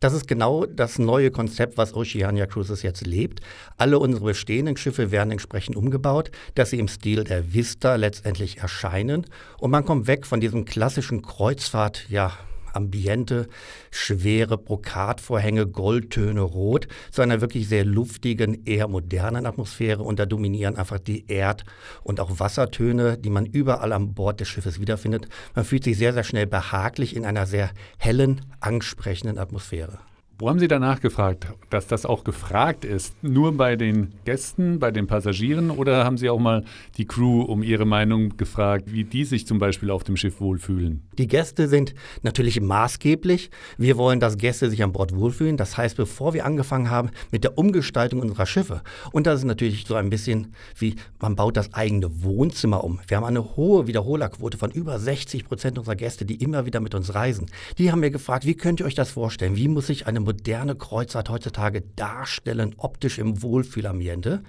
Das 0.00 0.12
ist 0.12 0.28
genau 0.28 0.64
das 0.64 1.00
neue 1.00 1.32
Konzept, 1.32 1.76
was 1.76 1.92
Oceania 1.92 2.46
Cruises 2.46 2.82
jetzt 2.82 3.04
lebt. 3.04 3.40
Alle 3.76 3.98
unsere 3.98 4.26
bestehenden 4.26 4.76
Schiffe 4.76 5.10
werden 5.10 5.32
entsprechend 5.32 5.74
umgebaut, 5.74 6.30
dass 6.54 6.70
sie 6.70 6.78
im 6.78 6.86
Stil 6.86 7.24
der 7.24 7.52
Vista 7.52 7.96
letztendlich 7.96 8.58
erscheinen. 8.58 9.26
Und 9.58 9.72
man 9.72 9.84
kommt 9.84 10.06
weg 10.06 10.24
von 10.24 10.40
diesem 10.40 10.64
klassischen 10.64 11.22
Kreuzfahrt, 11.22 12.06
ja, 12.08 12.32
Ambiente, 12.78 13.48
schwere 13.90 14.56
Brokatvorhänge, 14.56 15.66
Goldtöne, 15.66 16.40
Rot, 16.40 16.88
zu 17.10 17.22
einer 17.22 17.40
wirklich 17.40 17.68
sehr 17.68 17.84
luftigen, 17.84 18.64
eher 18.64 18.88
modernen 18.88 19.44
Atmosphäre. 19.44 20.02
Und 20.02 20.18
da 20.18 20.26
dominieren 20.26 20.76
einfach 20.76 20.98
die 20.98 21.26
Erd- 21.26 21.64
und 22.02 22.20
auch 22.20 22.40
Wassertöne, 22.40 23.18
die 23.18 23.30
man 23.30 23.44
überall 23.44 23.92
an 23.92 24.14
Bord 24.14 24.40
des 24.40 24.48
Schiffes 24.48 24.80
wiederfindet. 24.80 25.28
Man 25.54 25.64
fühlt 25.64 25.84
sich 25.84 25.98
sehr, 25.98 26.12
sehr 26.12 26.24
schnell 26.24 26.46
behaglich 26.46 27.14
in 27.14 27.26
einer 27.26 27.46
sehr 27.46 27.70
hellen, 27.98 28.40
ansprechenden 28.60 29.38
Atmosphäre. 29.38 29.98
Wo 30.40 30.48
haben 30.48 30.60
Sie 30.60 30.68
danach 30.68 31.00
gefragt, 31.00 31.48
dass 31.68 31.88
das 31.88 32.06
auch 32.06 32.22
gefragt 32.22 32.84
ist? 32.84 33.12
Nur 33.24 33.56
bei 33.56 33.74
den 33.74 34.14
Gästen, 34.24 34.78
bei 34.78 34.92
den 34.92 35.08
Passagieren 35.08 35.72
oder 35.72 36.04
haben 36.04 36.16
Sie 36.16 36.30
auch 36.30 36.38
mal 36.38 36.62
die 36.96 37.06
Crew 37.06 37.42
um 37.42 37.64
ihre 37.64 37.86
Meinung 37.86 38.36
gefragt, 38.36 38.92
wie 38.92 39.02
die 39.02 39.24
sich 39.24 39.48
zum 39.48 39.58
Beispiel 39.58 39.90
auf 39.90 40.04
dem 40.04 40.16
Schiff 40.16 40.40
wohlfühlen? 40.40 41.02
Die 41.18 41.26
Gäste 41.26 41.66
sind 41.66 41.92
natürlich 42.22 42.60
maßgeblich. 42.60 43.50
Wir 43.78 43.96
wollen, 43.96 44.20
dass 44.20 44.38
Gäste 44.38 44.70
sich 44.70 44.84
an 44.84 44.92
Bord 44.92 45.12
wohlfühlen. 45.12 45.56
Das 45.56 45.76
heißt, 45.76 45.96
bevor 45.96 46.34
wir 46.34 46.46
angefangen 46.46 46.88
haben 46.88 47.10
mit 47.32 47.42
der 47.42 47.58
Umgestaltung 47.58 48.20
unserer 48.20 48.46
Schiffe, 48.46 48.82
und 49.10 49.26
das 49.26 49.40
ist 49.40 49.44
natürlich 49.44 49.86
so 49.88 49.96
ein 49.96 50.08
bisschen 50.08 50.54
wie 50.76 50.94
man 51.18 51.34
baut 51.34 51.56
das 51.56 51.74
eigene 51.74 52.22
Wohnzimmer 52.22 52.84
um. 52.84 53.00
Wir 53.08 53.16
haben 53.16 53.24
eine 53.24 53.56
hohe 53.56 53.88
Wiederholerquote 53.88 54.56
von 54.56 54.70
über 54.70 55.00
60 55.00 55.46
Prozent 55.46 55.78
unserer 55.78 55.96
Gäste, 55.96 56.24
die 56.24 56.36
immer 56.36 56.64
wieder 56.64 56.78
mit 56.78 56.94
uns 56.94 57.12
reisen. 57.12 57.46
Die 57.76 57.90
haben 57.90 58.02
wir 58.02 58.10
gefragt, 58.10 58.46
wie 58.46 58.54
könnt 58.54 58.78
ihr 58.78 58.86
euch 58.86 58.94
das 58.94 59.10
vorstellen? 59.10 59.56
Wie 59.56 59.66
muss 59.66 59.88
sich 59.88 60.06
eine 60.06 60.27
moderne 60.28 60.76
Kreuzfahrt 60.76 61.30
heutzutage 61.30 61.80
darstellen, 61.96 62.74
optisch 62.76 63.18
im 63.18 63.42
Wohlfühlambiente. 63.42 64.42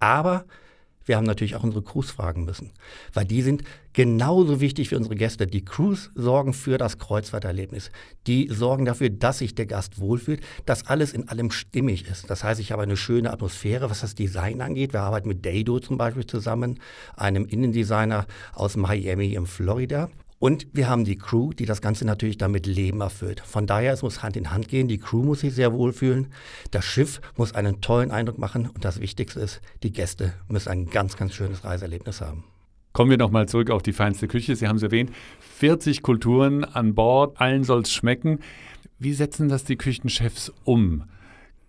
Aber 0.00 0.46
wir 1.04 1.16
haben 1.16 1.26
natürlich 1.26 1.54
auch 1.54 1.62
unsere 1.62 1.84
Crews 1.84 2.10
fragen 2.10 2.44
müssen, 2.44 2.72
weil 3.12 3.26
die 3.26 3.42
sind 3.42 3.62
genauso 3.92 4.60
wichtig 4.60 4.90
wie 4.90 4.96
unsere 4.96 5.14
Gäste. 5.14 5.46
Die 5.46 5.64
Crews 5.64 6.10
sorgen 6.14 6.54
für 6.54 6.78
das 6.78 6.98
Kreuzfahrterlebnis. 6.98 7.90
Die 8.26 8.48
sorgen 8.50 8.86
dafür, 8.86 9.10
dass 9.10 9.38
sich 9.38 9.54
der 9.54 9.66
Gast 9.66 10.00
wohlfühlt, 10.00 10.40
dass 10.64 10.86
alles 10.86 11.12
in 11.12 11.28
allem 11.28 11.50
stimmig 11.50 12.08
ist. 12.08 12.30
Das 12.30 12.42
heißt, 12.42 12.60
ich 12.60 12.72
habe 12.72 12.82
eine 12.82 12.96
schöne 12.96 13.30
Atmosphäre, 13.30 13.90
was 13.90 14.00
das 14.00 14.14
Design 14.14 14.62
angeht. 14.62 14.94
Wir 14.94 15.02
arbeiten 15.02 15.28
mit 15.28 15.44
Dado 15.44 15.80
zum 15.80 15.98
Beispiel 15.98 16.26
zusammen, 16.26 16.80
einem 17.14 17.44
Innendesigner 17.44 18.26
aus 18.54 18.76
Miami 18.76 19.34
in 19.34 19.46
Florida. 19.46 20.08
Und 20.38 20.66
wir 20.72 20.88
haben 20.88 21.04
die 21.04 21.16
Crew, 21.16 21.52
die 21.52 21.64
das 21.64 21.80
Ganze 21.80 22.04
natürlich 22.04 22.36
damit 22.36 22.66
Leben 22.66 23.00
erfüllt. 23.00 23.40
Von 23.40 23.66
daher, 23.66 23.92
es 23.92 24.02
muss 24.02 24.22
Hand 24.22 24.36
in 24.36 24.50
Hand 24.50 24.68
gehen. 24.68 24.86
Die 24.86 24.98
Crew 24.98 25.22
muss 25.22 25.40
sich 25.40 25.54
sehr 25.54 25.72
wohlfühlen. 25.72 26.28
Das 26.70 26.84
Schiff 26.84 27.20
muss 27.36 27.54
einen 27.54 27.80
tollen 27.80 28.10
Eindruck 28.10 28.38
machen. 28.38 28.68
Und 28.68 28.84
das 28.84 29.00
Wichtigste 29.00 29.40
ist, 29.40 29.62
die 29.82 29.92
Gäste 29.92 30.34
müssen 30.48 30.68
ein 30.68 30.90
ganz, 30.90 31.16
ganz 31.16 31.34
schönes 31.34 31.64
Reiseerlebnis 31.64 32.20
haben. 32.20 32.44
Kommen 32.92 33.10
wir 33.10 33.18
nochmal 33.18 33.48
zurück 33.48 33.70
auf 33.70 33.82
die 33.82 33.92
feinste 33.92 34.28
Küche. 34.28 34.56
Sie 34.56 34.68
haben 34.68 34.76
es 34.76 34.82
erwähnt, 34.82 35.10
40 35.58 36.02
Kulturen 36.02 36.64
an 36.64 36.94
Bord, 36.94 37.40
allen 37.40 37.64
soll 37.64 37.82
es 37.82 37.92
schmecken. 37.92 38.40
Wie 38.98 39.12
setzen 39.12 39.48
das 39.48 39.64
die 39.64 39.76
Küchenchefs 39.76 40.52
um? 40.64 41.04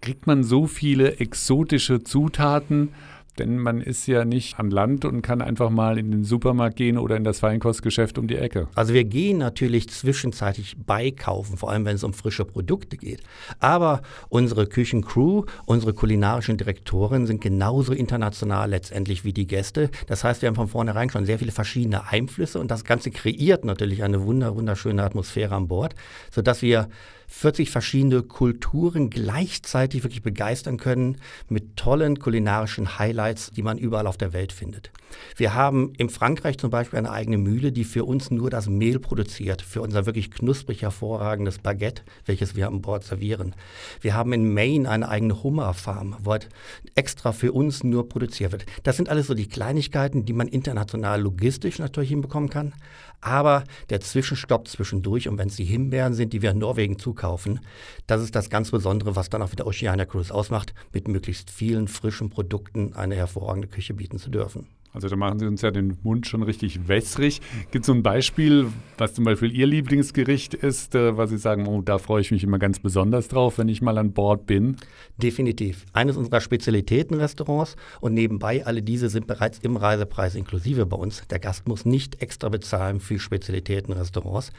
Kriegt 0.02 0.28
man 0.28 0.44
so 0.44 0.68
viele 0.68 1.20
exotische 1.20 2.04
Zutaten? 2.04 2.94
Denn 3.40 3.60
man 3.60 3.82
ist 3.82 4.08
ja 4.08 4.26
nicht 4.26 4.60
an 4.60 4.72
Land 4.72 5.06
und 5.06 5.22
kann 5.22 5.42
einfach 5.42 5.70
mal 5.70 5.98
in 5.98 6.12
den 6.12 6.24
Supermarkt 6.24 6.76
gehen 6.76 6.98
oder 6.98 7.16
in 7.16 7.24
das 7.24 7.40
Feinkostgeschäft 7.40 8.18
um 8.18 8.28
die 8.28 8.38
Ecke. 8.38 8.68
Also 8.76 8.94
wir 8.94 9.04
gehen 9.04 9.38
natürlich 9.38 9.90
zwischenzeitlich 9.90 10.78
beikaufen, 10.86 11.58
vor 11.58 11.72
allem 11.72 11.86
wenn 11.86 11.96
es 11.96 12.04
um 12.04 12.14
frische 12.14 12.46
Produkte 12.46 12.98
geht. 12.98 13.22
Aber 13.60 14.02
unsere 14.30 14.68
Küchencrew, 14.68 15.44
unsere 15.66 15.94
kulinarischen 15.94 16.58
Direktoren 16.58 17.26
sind 17.28 17.42
genauso 17.42 17.94
international 17.94 18.70
letztendlich 18.70 19.24
wie 19.24 19.34
die 19.34 19.48
Gäste. 19.48 19.90
Das 20.08 20.24
heißt, 20.24 20.42
wir 20.42 20.48
haben 20.48 20.56
von 20.56 20.68
vornherein 20.68 21.10
schon 21.10 21.26
sehr 21.26 21.40
viele 21.40 21.52
verschiedene 21.52 22.08
Einflüsse 22.08 22.60
und 22.60 22.72
das 22.72 22.84
Ganze 22.84 23.12
kreiert 23.12 23.66
natürlich 23.66 24.04
eine 24.04 24.26
wunderschöne 24.26 25.04
Atmosphäre 25.04 25.56
an 25.56 25.68
Bord, 25.68 25.96
sodass 26.32 26.62
wir 26.62 26.88
40 27.28 27.70
verschiedene 27.70 28.24
Kulturen 28.24 29.10
gleichzeitig 29.10 30.04
wirklich 30.04 30.24
begeistern 30.24 30.78
können 30.78 31.18
mit 31.50 31.76
tollen 31.76 32.20
kulinarischen 32.20 32.98
Highlights, 32.98 33.52
die 33.52 33.64
man 33.64 33.78
überall 33.78 34.08
auf 34.08 34.18
der 34.18 34.34
Welt 34.34 34.54
findet. 34.54 34.92
Wir 35.36 35.54
haben 35.54 35.94
in 35.98 36.10
Frankreich 36.10 36.58
zum 36.58 36.70
Beispiel 36.70 37.00
eine 37.00 37.12
eigene 37.12 37.38
Mühle, 37.38 37.72
die 37.72 37.84
für 37.84 38.06
uns 38.06 38.32
nur 38.32 38.50
das 38.50 38.68
Mehl 38.68 39.00
produziert, 39.00 39.62
für 39.62 39.82
unser 39.82 40.06
wirklich 40.06 40.32
knusprig 40.32 40.82
hervorragendes 40.82 41.60
Baguette, 41.60 42.04
welches 42.26 42.56
wir 42.56 42.68
an 42.68 42.82
Bord 42.82 43.04
servieren. 43.04 43.56
Wir 44.02 44.14
haben 44.14 44.34
in 44.34 44.54
Maine 44.54 44.90
eine 44.90 45.10
eigene 45.10 45.44
Hummerfarm, 45.44 46.18
wo 46.24 46.32
halt 46.32 46.50
extra 46.96 47.32
für 47.32 47.52
uns 47.52 47.84
nur 47.84 48.10
produziert 48.10 48.52
wird. 48.52 48.66
Das 48.84 48.98
sind 48.98 49.10
alles 49.10 49.28
so 49.28 49.34
die 49.34 49.48
Kleinigkeiten, 49.48 50.26
die 50.26 50.34
man 50.34 50.48
international 50.48 51.22
logistisch 51.22 51.80
natürlich 51.80 52.10
hinbekommen 52.10 52.50
kann. 52.50 52.74
Aber 53.22 53.64
der 53.90 54.00
Zwischenstopp 54.00 54.68
zwischendurch, 54.68 55.28
und 55.28 55.38
wenn 55.38 55.50
es 55.50 55.56
die 55.56 55.66
Himbeeren 55.66 56.14
sind, 56.14 56.34
die 56.34 56.42
wir 56.42 56.52
in 56.52 56.60
Norwegen 56.60 57.00
zukaufen, 57.00 57.60
das 58.06 58.22
ist 58.22 58.36
das 58.36 58.50
ganz 58.50 58.72
Besondere, 58.72 59.16
was 59.16 59.30
dann 59.30 59.42
auch 59.42 59.52
wieder 59.52 59.66
Oceania 59.66 60.06
Cruise 60.06 60.34
ausmacht, 60.34 60.74
mit 60.94 61.08
möglichst 61.08 61.50
vielen 61.50 61.88
frischen 61.88 62.30
Produkten 62.30 62.94
eine 62.94 63.16
hervorragende 63.16 63.68
Küche 63.68 63.94
bieten 63.94 64.20
zu 64.20 64.30
dürfen. 64.30 64.68
Also 64.94 65.10
da 65.10 65.16
machen 65.16 65.38
Sie 65.40 65.46
uns 65.46 65.62
ja 65.62 65.72
den 65.72 65.98
Mund 66.02 66.26
schon 66.28 66.44
richtig 66.44 66.88
wässrig. 66.88 67.42
Gibt 67.72 67.84
es 67.84 67.88
so 67.88 67.94
ein 67.94 68.04
Beispiel, 68.04 68.68
was 68.98 69.14
zum 69.14 69.26
Beispiel 69.26 69.52
Ihr 69.52 69.68
Lieblingsgericht 69.68 70.54
ist, 70.54 70.96
äh, 70.96 71.16
was 71.16 71.30
Sie 71.30 71.38
sagen, 71.38 71.68
oh, 71.68 71.82
da 71.82 71.98
freue 71.98 72.22
ich 72.22 72.32
mich 72.32 72.44
immer 72.44 72.58
ganz 72.58 72.80
besonders 72.80 73.28
drauf, 73.28 73.58
wenn 73.58 73.70
ich 73.70 73.82
mal 73.82 73.98
an 73.98 74.14
Bord 74.14 74.48
bin? 74.48 74.78
Definitiv. 75.18 75.86
Eines 75.94 76.18
unserer 76.18 76.42
Spezialitätenrestaurants 76.42 77.76
und 78.02 78.14
nebenbei, 78.14 78.66
alle 78.66 78.82
diese 78.82 79.10
sind 79.10 79.28
bereits 79.28 79.60
im 79.60 79.78
Reisepreis 79.78 80.36
inklusive 80.36 80.86
bei 80.86 80.98
uns. 80.98 81.28
Der 81.28 81.40
Gast 81.40 81.68
muss 81.68 81.86
nicht 81.86 82.22
extra 82.22 82.50
bezahlen 82.50 83.00
für 83.00 83.20
Spezialitätenrestaurants. 83.20 84.52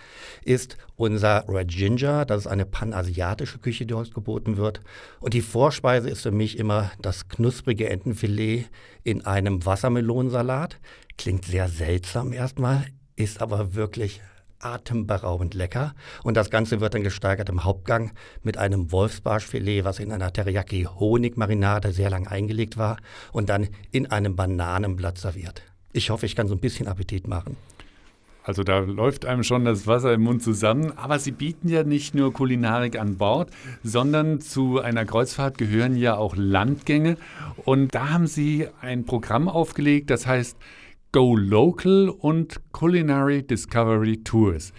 Ist 0.45 0.77
unser 0.97 1.45
Red 1.49 1.69
Ginger, 1.69 2.25
das 2.25 2.43
ist 2.43 2.47
eine 2.47 2.67
panasiatische 2.67 3.59
Küche, 3.59 3.87
die 3.87 3.95
heute 3.95 4.13
geboten 4.13 4.57
wird. 4.57 4.83
Und 5.21 5.35
die 5.35 5.43
Vorspeise 5.43 6.09
ist 6.09 6.23
für 6.23 6.33
mich 6.33 6.59
immer 6.59 6.91
das 7.01 7.29
knusprige 7.29 7.89
Entenfilet 7.89 8.67
in 9.05 9.25
einem 9.25 9.65
Wassermelonensalat. 10.19 10.79
Klingt 11.17 11.45
sehr 11.45 11.69
seltsam 11.69 12.33
erstmal, 12.33 12.87
ist 13.17 13.41
aber 13.41 13.75
wirklich 13.75 14.21
atemberaubend 14.61 15.55
lecker. 15.55 15.95
Und 16.25 16.37
das 16.37 16.51
Ganze 16.51 16.81
wird 16.81 16.95
dann 16.95 17.05
gesteigert 17.05 17.49
im 17.49 17.65
Hauptgang 17.65 18.13
mit 18.43 18.57
einem 18.57 18.91
Wolfsbarschfilet, 18.91 19.85
was 19.85 20.01
in 20.01 20.11
einer 20.11 20.33
Teriyaki-Honigmarinade 20.33 21.93
sehr 21.93 22.11
lang 22.11 22.27
eingelegt 22.27 22.77
war 22.77 22.97
und 23.33 23.49
dann 23.49 23.69
in 23.93 24.11
einem 24.11 24.35
Bananenblatt 24.35 25.19
serviert. 25.19 25.63
Ich 25.93 26.11
hoffe, 26.11 26.27
ich 26.27 26.35
kann 26.35 26.49
so 26.49 26.55
ein 26.55 26.61
bisschen 26.61 26.89
Appetit 26.89 27.29
machen. 27.29 27.57
Also 28.49 28.65
da 28.65 28.79
läuft 28.79 29.27
einem 29.27 29.43
schon 29.43 29.67
das 29.67 29.87
Wasser 29.87 30.15
im 30.15 30.23
Mund 30.23 30.43
zusammen. 30.43 30.95
Aber 30.97 31.19
Sie 31.19 31.33
bieten 31.33 31.69
ja 31.69 31.85
nicht 31.85 32.15
nur 32.15 32.33
Kulinarik 32.33 32.99
an 32.99 33.19
Bord, 33.19 33.51
sondern 33.83 34.41
zu 34.41 34.81
einer 34.81 35.05
Kreuzfahrt 35.05 35.59
gehören 35.59 35.95
ja 35.95 36.17
auch 36.17 36.35
Landgänge. 36.35 37.19
Und 37.67 37.95
da 37.95 38.09
haben 38.09 38.27
Sie 38.27 38.67
ein 38.81 39.05
Programm 39.05 39.51
aufgelegt, 39.51 40.09
das 40.09 40.27
heißt 40.27 40.57
Go 41.13 41.37
Local 41.37 42.09
und 42.09 42.59
Culinary 42.73 43.43
Discovery 43.43 44.25
Tours. 44.25 44.73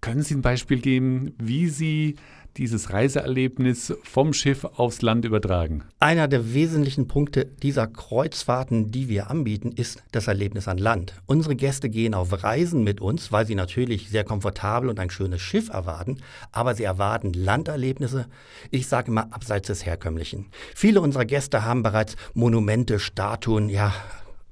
Können 0.00 0.22
Sie 0.22 0.34
ein 0.34 0.42
Beispiel 0.42 0.80
geben, 0.80 1.36
wie 1.38 1.68
Sie 1.68 2.16
dieses 2.56 2.92
Reiseerlebnis 2.92 3.94
vom 4.02 4.32
Schiff 4.32 4.64
aufs 4.64 5.02
Land 5.02 5.24
übertragen? 5.24 5.84
Einer 6.00 6.28
der 6.28 6.54
wesentlichen 6.54 7.08
Punkte 7.08 7.44
dieser 7.44 7.86
Kreuzfahrten, 7.86 8.90
die 8.90 9.08
wir 9.08 9.30
anbieten, 9.30 9.72
ist 9.72 10.02
das 10.12 10.28
Erlebnis 10.28 10.68
an 10.68 10.78
Land. 10.78 11.14
Unsere 11.26 11.56
Gäste 11.56 11.90
gehen 11.90 12.14
auf 12.14 12.44
Reisen 12.44 12.84
mit 12.84 13.00
uns, 13.00 13.32
weil 13.32 13.46
sie 13.46 13.54
natürlich 13.54 14.08
sehr 14.08 14.24
komfortabel 14.24 14.88
und 14.88 15.00
ein 15.00 15.10
schönes 15.10 15.42
Schiff 15.42 15.68
erwarten, 15.68 16.18
aber 16.52 16.74
sie 16.74 16.84
erwarten 16.84 17.32
Landerlebnisse, 17.32 18.26
ich 18.70 18.86
sage 18.86 19.10
immer 19.10 19.32
abseits 19.32 19.66
des 19.68 19.84
Herkömmlichen. 19.84 20.46
Viele 20.74 21.00
unserer 21.00 21.24
Gäste 21.24 21.64
haben 21.64 21.82
bereits 21.82 22.16
Monumente, 22.34 22.98
Statuen, 22.98 23.68
ja, 23.68 23.92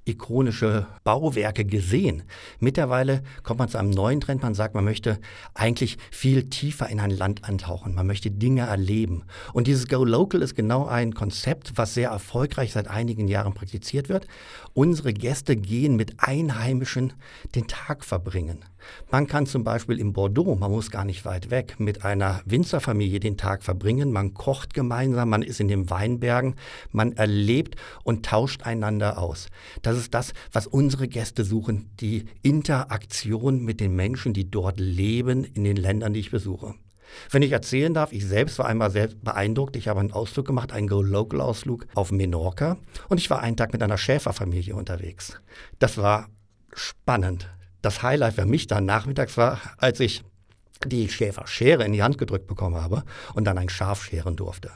ikonische 0.04 0.86
Bauwerke 1.04 1.64
gesehen. 1.64 2.24
Mittlerweile 2.58 3.22
kommt 3.42 3.60
man 3.60 3.68
zu 3.68 3.78
einem 3.78 3.90
neuen 3.90 4.20
Trend. 4.20 4.42
Man 4.42 4.54
sagt, 4.54 4.74
man 4.74 4.84
möchte 4.84 5.18
eigentlich 5.54 5.98
viel 6.10 6.48
tiefer 6.50 6.88
in 6.88 7.00
ein 7.00 7.10
Land 7.10 7.44
antauchen. 7.44 7.94
Man 7.94 8.06
möchte 8.06 8.30
Dinge 8.30 8.62
erleben. 8.62 9.24
Und 9.52 9.66
dieses 9.66 9.86
Go 9.86 10.04
Local 10.04 10.42
ist 10.42 10.54
genau 10.54 10.86
ein 10.86 11.14
Konzept, 11.14 11.72
was 11.76 11.94
sehr 11.94 12.10
erfolgreich 12.10 12.72
seit 12.72 12.88
einigen 12.88 13.28
Jahren 13.28 13.54
praktiziert 13.54 14.08
wird. 14.08 14.26
Unsere 14.74 15.12
Gäste 15.12 15.56
gehen 15.56 15.96
mit 15.96 16.14
Einheimischen 16.18 17.12
den 17.54 17.68
Tag 17.68 18.04
verbringen. 18.04 18.64
Man 19.10 19.26
kann 19.26 19.46
zum 19.46 19.64
Beispiel 19.64 19.98
in 19.98 20.12
Bordeaux, 20.12 20.54
man 20.56 20.70
muss 20.70 20.90
gar 20.90 21.04
nicht 21.04 21.24
weit 21.24 21.50
weg, 21.50 21.76
mit 21.78 22.04
einer 22.04 22.40
Winzerfamilie 22.44 23.20
den 23.20 23.36
Tag 23.36 23.62
verbringen. 23.62 24.12
Man 24.12 24.34
kocht 24.34 24.74
gemeinsam, 24.74 25.30
man 25.30 25.42
ist 25.42 25.60
in 25.60 25.68
den 25.68 25.90
Weinbergen, 25.90 26.56
man 26.90 27.12
erlebt 27.12 27.76
und 28.04 28.24
tauscht 28.24 28.62
einander 28.62 29.18
aus. 29.18 29.48
Das 29.82 29.96
ist 29.96 30.14
das, 30.14 30.32
was 30.52 30.66
unsere 30.66 31.08
Gäste 31.08 31.44
suchen, 31.44 31.90
die 32.00 32.26
Interaktion 32.42 33.62
mit 33.64 33.80
den 33.80 33.94
Menschen, 33.94 34.32
die 34.32 34.50
dort 34.50 34.80
leben, 34.80 35.44
in 35.44 35.64
den 35.64 35.76
Ländern, 35.76 36.12
die 36.14 36.20
ich 36.20 36.30
besuche. 36.30 36.74
Wenn 37.30 37.42
ich 37.42 37.52
erzählen 37.52 37.94
darf, 37.94 38.12
ich 38.12 38.26
selbst 38.26 38.58
war 38.58 38.66
einmal 38.66 38.90
sehr 38.90 39.08
beeindruckt. 39.08 39.76
Ich 39.76 39.88
habe 39.88 40.00
einen 40.00 40.12
Ausflug 40.12 40.46
gemacht, 40.46 40.72
einen 40.72 40.88
Go-Local-Ausflug 40.88 41.86
auf 41.94 42.12
Menorca 42.12 42.78
und 43.08 43.18
ich 43.18 43.30
war 43.30 43.40
einen 43.40 43.56
Tag 43.56 43.72
mit 43.72 43.82
einer 43.82 43.98
Schäferfamilie 43.98 44.74
unterwegs. 44.74 45.40
Das 45.78 45.98
war 45.98 46.28
spannend. 46.72 47.48
Das 47.82 48.02
Highlight 48.02 48.34
für 48.34 48.46
mich 48.46 48.66
dann 48.66 48.84
nachmittags 48.84 49.36
war, 49.36 49.60
als 49.78 50.00
ich 50.00 50.22
die 50.86 51.08
Schäferschere 51.08 51.84
in 51.84 51.92
die 51.92 52.02
Hand 52.02 52.18
gedrückt 52.18 52.46
bekommen 52.46 52.76
habe 52.76 53.04
und 53.34 53.44
dann 53.44 53.58
ein 53.58 53.68
Schaf 53.68 54.04
scheren 54.04 54.36
durfte 54.36 54.70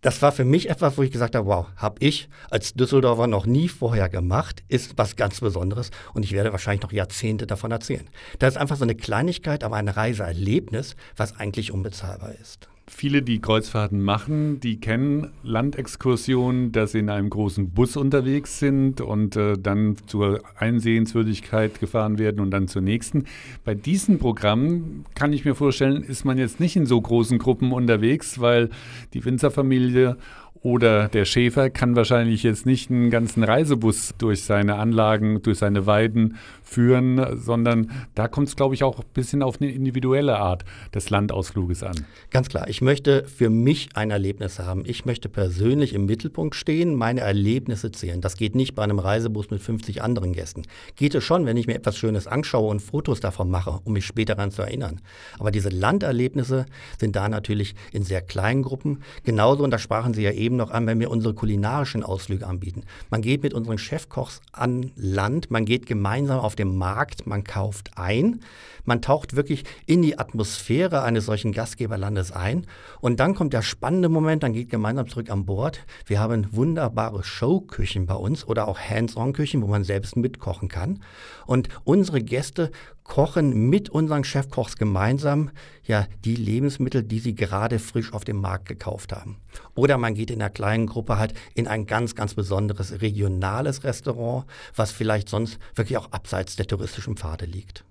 das 0.00 0.22
war 0.22 0.30
für 0.30 0.44
mich 0.44 0.70
etwas, 0.70 0.96
wo 0.96 1.02
ich 1.02 1.10
gesagt 1.10 1.34
habe, 1.34 1.46
wow, 1.46 1.66
habe 1.76 1.96
ich 2.00 2.28
als 2.50 2.74
Düsseldorfer 2.74 3.26
noch 3.26 3.46
nie 3.46 3.68
vorher 3.68 4.08
gemacht, 4.08 4.62
ist 4.68 4.96
was 4.96 5.16
ganz 5.16 5.40
Besonderes 5.40 5.90
und 6.14 6.22
ich 6.22 6.32
werde 6.32 6.52
wahrscheinlich 6.52 6.82
noch 6.82 6.92
Jahrzehnte 6.92 7.46
davon 7.46 7.72
erzählen. 7.72 8.08
Das 8.38 8.54
ist 8.54 8.60
einfach 8.60 8.76
so 8.76 8.84
eine 8.84 8.94
Kleinigkeit, 8.94 9.64
aber 9.64 9.76
ein 9.76 9.88
Reiseerlebnis, 9.88 10.94
was 11.16 11.36
eigentlich 11.36 11.72
unbezahlbar 11.72 12.34
ist. 12.40 12.68
Viele, 12.90 13.22
die 13.22 13.40
Kreuzfahrten 13.40 14.02
machen, 14.02 14.60
die 14.60 14.80
kennen 14.80 15.30
Landexkursionen, 15.42 16.72
dass 16.72 16.92
sie 16.92 17.00
in 17.00 17.10
einem 17.10 17.28
großen 17.28 17.70
Bus 17.70 17.96
unterwegs 17.96 18.58
sind 18.58 19.00
und 19.00 19.36
äh, 19.36 19.58
dann 19.58 19.96
zur 20.06 20.40
Einsehenswürdigkeit 20.58 21.80
gefahren 21.80 22.18
werden 22.18 22.40
und 22.40 22.50
dann 22.50 22.66
zur 22.66 22.80
nächsten. 22.80 23.24
Bei 23.64 23.74
diesen 23.74 24.18
Programmen 24.18 25.04
kann 25.14 25.32
ich 25.32 25.44
mir 25.44 25.54
vorstellen, 25.54 26.02
ist 26.02 26.24
man 26.24 26.38
jetzt 26.38 26.60
nicht 26.60 26.76
in 26.76 26.86
so 26.86 27.00
großen 27.00 27.38
Gruppen 27.38 27.72
unterwegs, 27.72 28.40
weil 28.40 28.70
die 29.12 29.24
Winzerfamilie 29.24 30.16
oder 30.62 31.08
der 31.08 31.24
Schäfer 31.24 31.70
kann 31.70 31.96
wahrscheinlich 31.96 32.42
jetzt 32.42 32.66
nicht 32.66 32.90
einen 32.90 33.10
ganzen 33.10 33.44
Reisebus 33.44 34.14
durch 34.18 34.42
seine 34.44 34.76
Anlagen, 34.76 35.42
durch 35.42 35.58
seine 35.58 35.86
Weiden 35.86 36.36
führen, 36.62 37.38
sondern 37.38 37.90
da 38.14 38.28
kommt 38.28 38.48
es, 38.48 38.56
glaube 38.56 38.74
ich, 38.74 38.84
auch 38.84 38.98
ein 38.98 39.04
bisschen 39.14 39.42
auf 39.42 39.60
eine 39.60 39.70
individuelle 39.70 40.38
Art 40.38 40.64
des 40.94 41.10
Landausfluges 41.10 41.82
an. 41.82 42.06
Ganz 42.30 42.48
klar, 42.48 42.68
ich 42.68 42.80
möchte 42.80 43.24
für 43.24 43.50
mich 43.50 43.90
ein 43.94 44.10
Erlebnis 44.10 44.58
haben. 44.58 44.82
Ich 44.86 45.04
möchte 45.04 45.28
persönlich 45.28 45.94
im 45.94 46.06
Mittelpunkt 46.06 46.54
stehen, 46.54 46.94
meine 46.94 47.20
Erlebnisse 47.20 47.90
zählen. 47.92 48.20
Das 48.20 48.36
geht 48.36 48.54
nicht 48.54 48.74
bei 48.74 48.82
einem 48.82 48.98
Reisebus 48.98 49.50
mit 49.50 49.60
50 49.60 50.02
anderen 50.02 50.32
Gästen. 50.32 50.62
Geht 50.96 51.14
es 51.14 51.24
schon, 51.24 51.46
wenn 51.46 51.56
ich 51.56 51.66
mir 51.66 51.74
etwas 51.74 51.96
Schönes 51.96 52.26
anschaue 52.26 52.70
und 52.70 52.80
Fotos 52.80 53.20
davon 53.20 53.50
mache, 53.50 53.80
um 53.84 53.92
mich 53.92 54.06
später 54.06 54.34
daran 54.34 54.50
zu 54.50 54.62
erinnern. 54.62 55.00
Aber 55.38 55.50
diese 55.50 55.68
Landerlebnisse 55.68 56.66
sind 56.98 57.16
da 57.16 57.28
natürlich 57.28 57.74
in 57.92 58.02
sehr 58.02 58.22
kleinen 58.22 58.62
Gruppen. 58.62 59.02
Genauso, 59.24 59.64
und 59.64 59.70
da 59.70 59.78
sprachen 59.78 60.14
Sie 60.14 60.22
ja 60.22 60.32
eben, 60.32 60.57
noch 60.58 60.70
an, 60.70 60.86
wenn 60.86 61.00
wir 61.00 61.10
unsere 61.10 61.34
kulinarischen 61.34 62.02
Ausflüge 62.02 62.46
anbieten. 62.46 62.82
Man 63.10 63.22
geht 63.22 63.42
mit 63.42 63.54
unseren 63.54 63.78
Chefkochs 63.78 64.40
an 64.52 64.92
Land, 64.96 65.50
man 65.50 65.64
geht 65.64 65.86
gemeinsam 65.86 66.40
auf 66.40 66.54
den 66.54 66.76
Markt, 66.76 67.26
man 67.26 67.44
kauft 67.44 67.92
ein, 67.96 68.40
man 68.84 69.02
taucht 69.02 69.36
wirklich 69.36 69.64
in 69.86 70.02
die 70.02 70.18
Atmosphäre 70.18 71.02
eines 71.02 71.26
solchen 71.26 71.52
Gastgeberlandes 71.52 72.32
ein 72.32 72.66
und 73.00 73.20
dann 73.20 73.34
kommt 73.34 73.52
der 73.52 73.62
spannende 73.62 74.08
Moment, 74.08 74.42
dann 74.42 74.52
geht 74.52 74.70
gemeinsam 74.70 75.08
zurück 75.08 75.30
an 75.30 75.46
Bord. 75.46 75.84
Wir 76.06 76.20
haben 76.20 76.48
wunderbare 76.52 77.22
Showküchen 77.22 78.06
bei 78.06 78.14
uns 78.14 78.46
oder 78.46 78.68
auch 78.68 78.78
Hands-on-Küchen, 78.78 79.62
wo 79.62 79.66
man 79.66 79.84
selbst 79.84 80.16
mitkochen 80.16 80.68
kann. 80.68 81.00
Und 81.46 81.68
unsere 81.84 82.20
Gäste 82.22 82.70
kochen 83.08 83.68
mit 83.68 83.88
unseren 83.88 84.22
Chefkochs 84.22 84.76
gemeinsam 84.76 85.50
ja 85.84 86.06
die 86.24 86.36
Lebensmittel, 86.36 87.02
die 87.02 87.18
sie 87.18 87.34
gerade 87.34 87.80
frisch 87.80 88.12
auf 88.12 88.24
dem 88.24 88.40
Markt 88.40 88.68
gekauft 88.68 89.12
haben. 89.12 89.38
Oder 89.74 89.98
man 89.98 90.14
geht 90.14 90.30
in 90.30 90.40
einer 90.40 90.50
kleinen 90.50 90.86
Gruppe 90.86 91.18
halt 91.18 91.34
in 91.54 91.66
ein 91.66 91.86
ganz, 91.86 92.14
ganz 92.14 92.34
besonderes 92.34 93.00
regionales 93.00 93.82
Restaurant, 93.82 94.44
was 94.76 94.92
vielleicht 94.92 95.28
sonst 95.28 95.58
wirklich 95.74 95.98
auch 95.98 96.12
abseits 96.12 96.54
der 96.54 96.66
touristischen 96.66 97.16
Pfade 97.16 97.46
liegt. 97.46 97.84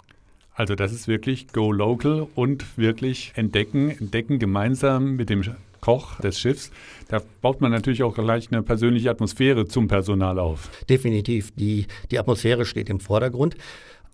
Also 0.54 0.76
das 0.76 0.92
ist 0.92 1.08
wirklich 1.08 1.48
Go 1.50 1.72
Local 1.72 2.28
und 2.34 2.78
wirklich 2.78 3.34
entdecken, 3.36 3.90
entdecken 3.90 4.40
gemeinsam 4.40 5.16
mit 5.16 5.30
dem 5.30 5.44
Koch 5.82 6.20
des 6.20 6.40
Schiffs. 6.40 6.72
Da 7.08 7.22
baut 7.42 7.62
man 7.62 7.72
natürlich 7.72 8.04
auch 8.04 8.16
gleich 8.16 8.52
eine 8.52 8.64
persönliche 8.64 9.12
Atmosphäre 9.12 9.68
zum 9.68 9.88
Personal 9.88 10.40
auf. 10.40 10.70
Definitiv. 10.90 11.52
Die, 11.56 11.86
die 12.12 12.20
Atmosphäre 12.20 12.66
steht 12.66 12.90
im 12.90 13.00
Vordergrund 13.00 13.56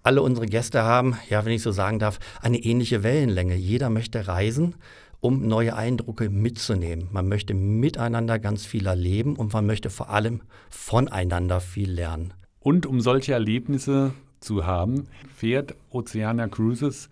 alle 0.04 0.22
unsere 0.22 0.46
Gäste 0.46 0.84
haben, 0.84 1.18
ja, 1.30 1.44
wenn 1.46 1.54
ich 1.54 1.62
so 1.62 1.72
sagen 1.72 2.00
darf, 2.00 2.20
eine 2.42 2.58
ähnliche 2.58 3.04
Wellenlänge. 3.04 3.56
Jeder 3.56 3.89
möchte 3.89 4.28
reisen, 4.28 4.76
um 5.22 5.48
neue 5.48 5.76
Eindrücke 5.76 6.30
mitzunehmen. 6.30 7.08
Man 7.12 7.30
möchte 7.30 7.54
miteinander 7.54 8.39
ganz 8.39 8.66
viel 8.66 8.86
erleben 8.86 9.38
und 9.38 9.54
man 9.54 9.66
möchte 9.66 9.89
vor 9.89 10.10
allem 10.10 10.42
voneinander 10.70 11.62
viel 11.62 11.92
lernen. 11.92 12.34
Und 12.60 12.86
um 12.86 13.00
solche 13.00 13.34
Erlebnisse 13.34 14.13
zu 14.42 14.66
haben, 14.66 15.08
fährt 15.36 15.76
Oceana 15.89 16.50
Cruises 16.50 17.10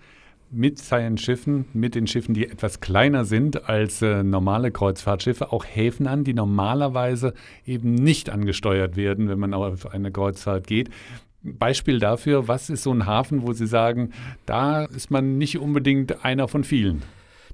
mit 0.52 0.80
seinen 0.80 1.18
Schiffen, 1.18 1.66
mit 1.72 1.96
den 1.96 2.08
Schiffen, 2.08 2.34
die 2.34 2.46
etwas 2.46 2.82
kleiner 2.82 3.24
sind 3.24 3.70
als 3.70 4.02
äh, 4.02 4.22
normale 4.22 4.72
Kreuzfahrtschiffe, 4.72 5.54
auch 5.54 5.64
Häfen 5.66 6.08
an, 6.08 6.26
die 6.26 6.34
normalerweise 6.34 7.34
eben 7.66 7.96
nicht 7.96 8.30
angesteuert 8.30 8.98
werden, 8.98 9.30
wenn 9.30 9.40
man 9.40 9.54
auf 9.54 9.94
eine 9.94 10.12
Kreuzfahrt 10.12 10.68
geht. 10.68 10.90
Beispiel 11.44 12.00
dafür, 12.00 12.48
was 12.48 12.70
ist 12.70 12.84
so 12.84 12.92
ein 12.92 13.06
Hafen, 13.06 13.42
wo 13.42 13.54
Sie 13.54 13.68
sagen, 13.68 14.12
da 14.46 14.86
ist 14.86 15.10
man 15.10 15.38
nicht 15.38 15.58
unbedingt 15.58 16.24
einer 16.24 16.48
von 16.48 16.64
vielen? 16.64 17.04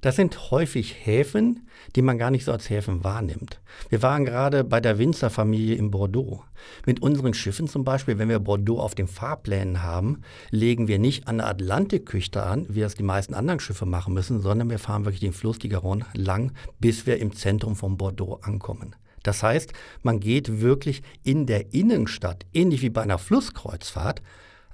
Das 0.02 0.16
sind 0.16 0.52
häufig 0.52 0.96
Häfen, 1.06 1.68
die 1.96 2.02
man 2.02 2.18
gar 2.18 2.30
nicht 2.30 2.46
so 2.46 2.52
als 2.52 2.70
Häfen 2.70 3.04
wahrnimmt. 3.04 3.60
Wir 3.90 4.04
waren 4.04 4.26
gerade 4.26 4.64
bei 4.64 4.80
der 4.80 5.00
Winzerfamilie 5.00 5.76
in 5.76 5.90
Bordeaux. 5.90 6.44
Mit 6.86 7.02
unseren 7.02 7.34
Schiffen 7.34 7.68
zum 7.68 7.84
Beispiel, 7.84 8.18
wenn 8.18 8.30
wir 8.30 8.40
Bordeaux 8.40 8.80
auf 8.80 8.94
den 8.94 9.08
Fahrplänen 9.08 9.82
haben, 9.82 10.22
legen 10.52 10.88
wir 10.88 11.00
nicht 11.00 11.28
an 11.28 11.38
der 11.38 11.48
Atlantikküste 11.48 12.44
an, 12.44 12.66
wie 12.70 12.82
das 12.82 12.96
die 12.96 13.04
meisten 13.04 13.34
anderen 13.34 13.60
Schiffe 13.60 13.86
machen 13.86 14.14
müssen, 14.14 14.42
sondern 14.42 14.70
wir 14.70 14.80
fahren 14.80 15.06
wirklich 15.06 15.22
den 15.22 15.34
Fluss 15.34 15.60
die 15.60 15.70
Garonne 15.70 16.06
lang, 16.14 16.52
bis 16.80 17.08
wir 17.08 17.18
im 17.18 17.34
Zentrum 17.34 17.76
von 17.76 17.98
Bordeaux 17.98 18.40
ankommen. 18.42 18.96
Das 19.24 19.44
heißt, 19.44 19.74
man 20.04 20.20
geht 20.20 20.62
wirklich 20.62 21.02
in 21.24 21.46
der 21.46 21.74
Innenstadt, 21.74 22.46
ähnlich 22.54 22.82
wie 22.82 22.90
bei 22.90 23.02
einer 23.02 23.18
Flusskreuzfahrt, 23.18 24.22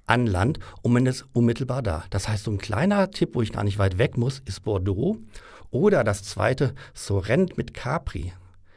an 0.05 0.27
Land 0.27 0.59
und 0.81 0.93
man 0.93 1.05
ist 1.05 1.25
unmittelbar 1.33 1.81
da. 1.81 2.03
Das 2.09 2.27
heißt, 2.27 2.43
so 2.43 2.51
ein 2.51 2.57
kleiner 2.57 3.11
Tipp, 3.11 3.35
wo 3.35 3.41
ich 3.41 3.53
gar 3.53 3.63
nicht 3.63 3.79
weit 3.79 3.97
weg 3.97 4.17
muss, 4.17 4.41
ist 4.45 4.63
Bordeaux. 4.63 5.17
Oder 5.71 6.03
das 6.03 6.23
zweite, 6.23 6.75
Sorrent 6.93 7.57
mit 7.57 7.73
Capri. 7.73 8.33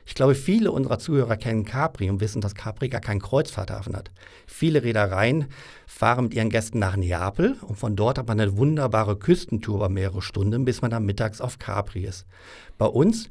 Ich 0.09 0.15
glaube, 0.15 0.37
viele 0.37 0.71
unserer 0.71 1.01
Zuhörer 1.01 1.37
kennen 1.37 1.65
Capri 1.65 2.09
und 2.09 2.21
wissen, 2.21 2.41
dass 2.41 2.55
Capri 2.55 2.89
gar 2.89 3.01
keinen 3.01 3.21
Kreuzfahrthafen 3.21 3.97
hat. 3.97 4.13
Viele 4.47 4.85
Reedereien 4.85 5.47
fahren 5.87 6.27
mit 6.27 6.35
ihren 6.35 6.49
Gästen 6.49 6.79
nach 6.79 6.97
Neapel 6.97 7.57
und 7.61 7.77
von 7.77 7.97
dort 7.97 8.19
hat 8.19 8.29
man 8.29 8.39
eine 8.39 8.57
wunderbare 8.57 9.19
Küstentour 9.19 9.77
über 9.77 9.89
mehrere 9.89 10.23
Stunden, 10.23 10.65
bis 10.65 10.81
man 10.81 10.93
dann 10.93 11.05
mittags 11.05 11.41
auf 11.41 11.59
Capri 11.59 12.05
ist. 12.05 12.25
Bei 12.79 12.87
uns 12.87 13.29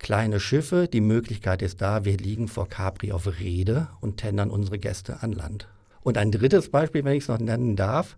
kleine 0.00 0.40
Schiffe. 0.40 0.88
Die 0.88 1.00
Möglichkeit 1.00 1.62
ist 1.62 1.80
da, 1.80 2.04
wir 2.04 2.16
liegen 2.16 2.48
vor 2.48 2.68
Capri 2.68 3.12
auf 3.12 3.38
Rede 3.38 3.88
und 4.00 4.16
tendern 4.16 4.50
unsere 4.50 4.78
Gäste 4.78 5.22
an 5.22 5.32
Land. 5.32 5.68
Und 6.02 6.18
ein 6.18 6.32
drittes 6.32 6.70
Beispiel, 6.70 7.04
wenn 7.04 7.14
ich 7.14 7.24
es 7.24 7.28
noch 7.28 7.38
nennen 7.38 7.76
darf, 7.76 8.16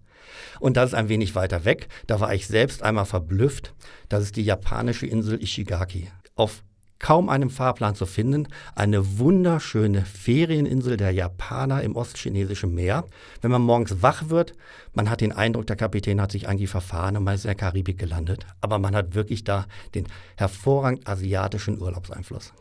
und 0.60 0.76
das 0.76 0.90
ist 0.90 0.94
ein 0.94 1.08
wenig 1.08 1.34
weiter 1.34 1.64
weg, 1.64 1.88
da 2.06 2.20
war 2.20 2.32
ich 2.32 2.46
selbst 2.46 2.82
einmal 2.82 3.04
verblüfft, 3.04 3.74
das 4.08 4.22
ist 4.22 4.36
die 4.36 4.44
japanische 4.44 5.06
Insel 5.06 5.42
Ishigaki. 5.42 6.08
Auf 6.36 6.62
kaum 7.02 7.28
einem 7.28 7.50
Fahrplan 7.50 7.94
zu 7.94 8.06
finden. 8.06 8.48
Eine 8.74 9.18
wunderschöne 9.18 10.02
Ferieninsel 10.02 10.96
der 10.96 11.10
Japaner 11.10 11.82
im 11.82 11.96
ostchinesischen 11.96 12.74
Meer. 12.74 13.04
Wenn 13.42 13.50
man 13.50 13.60
morgens 13.60 14.00
wach 14.00 14.30
wird, 14.30 14.54
man 14.94 15.10
hat 15.10 15.20
den 15.20 15.32
Eindruck, 15.32 15.66
der 15.66 15.76
Kapitän 15.76 16.20
hat 16.20 16.32
sich 16.32 16.48
eigentlich 16.48 16.70
verfahren 16.70 17.18
und 17.18 17.24
man 17.24 17.34
ist 17.34 17.44
in 17.44 17.48
der 17.48 17.56
Karibik 17.56 17.98
gelandet. 17.98 18.46
Aber 18.62 18.78
man 18.78 18.96
hat 18.96 19.14
wirklich 19.14 19.44
da 19.44 19.66
den 19.94 20.06
hervorragend 20.36 21.06
asiatischen 21.06 21.82
Urlaubseinfluss. 21.82 22.54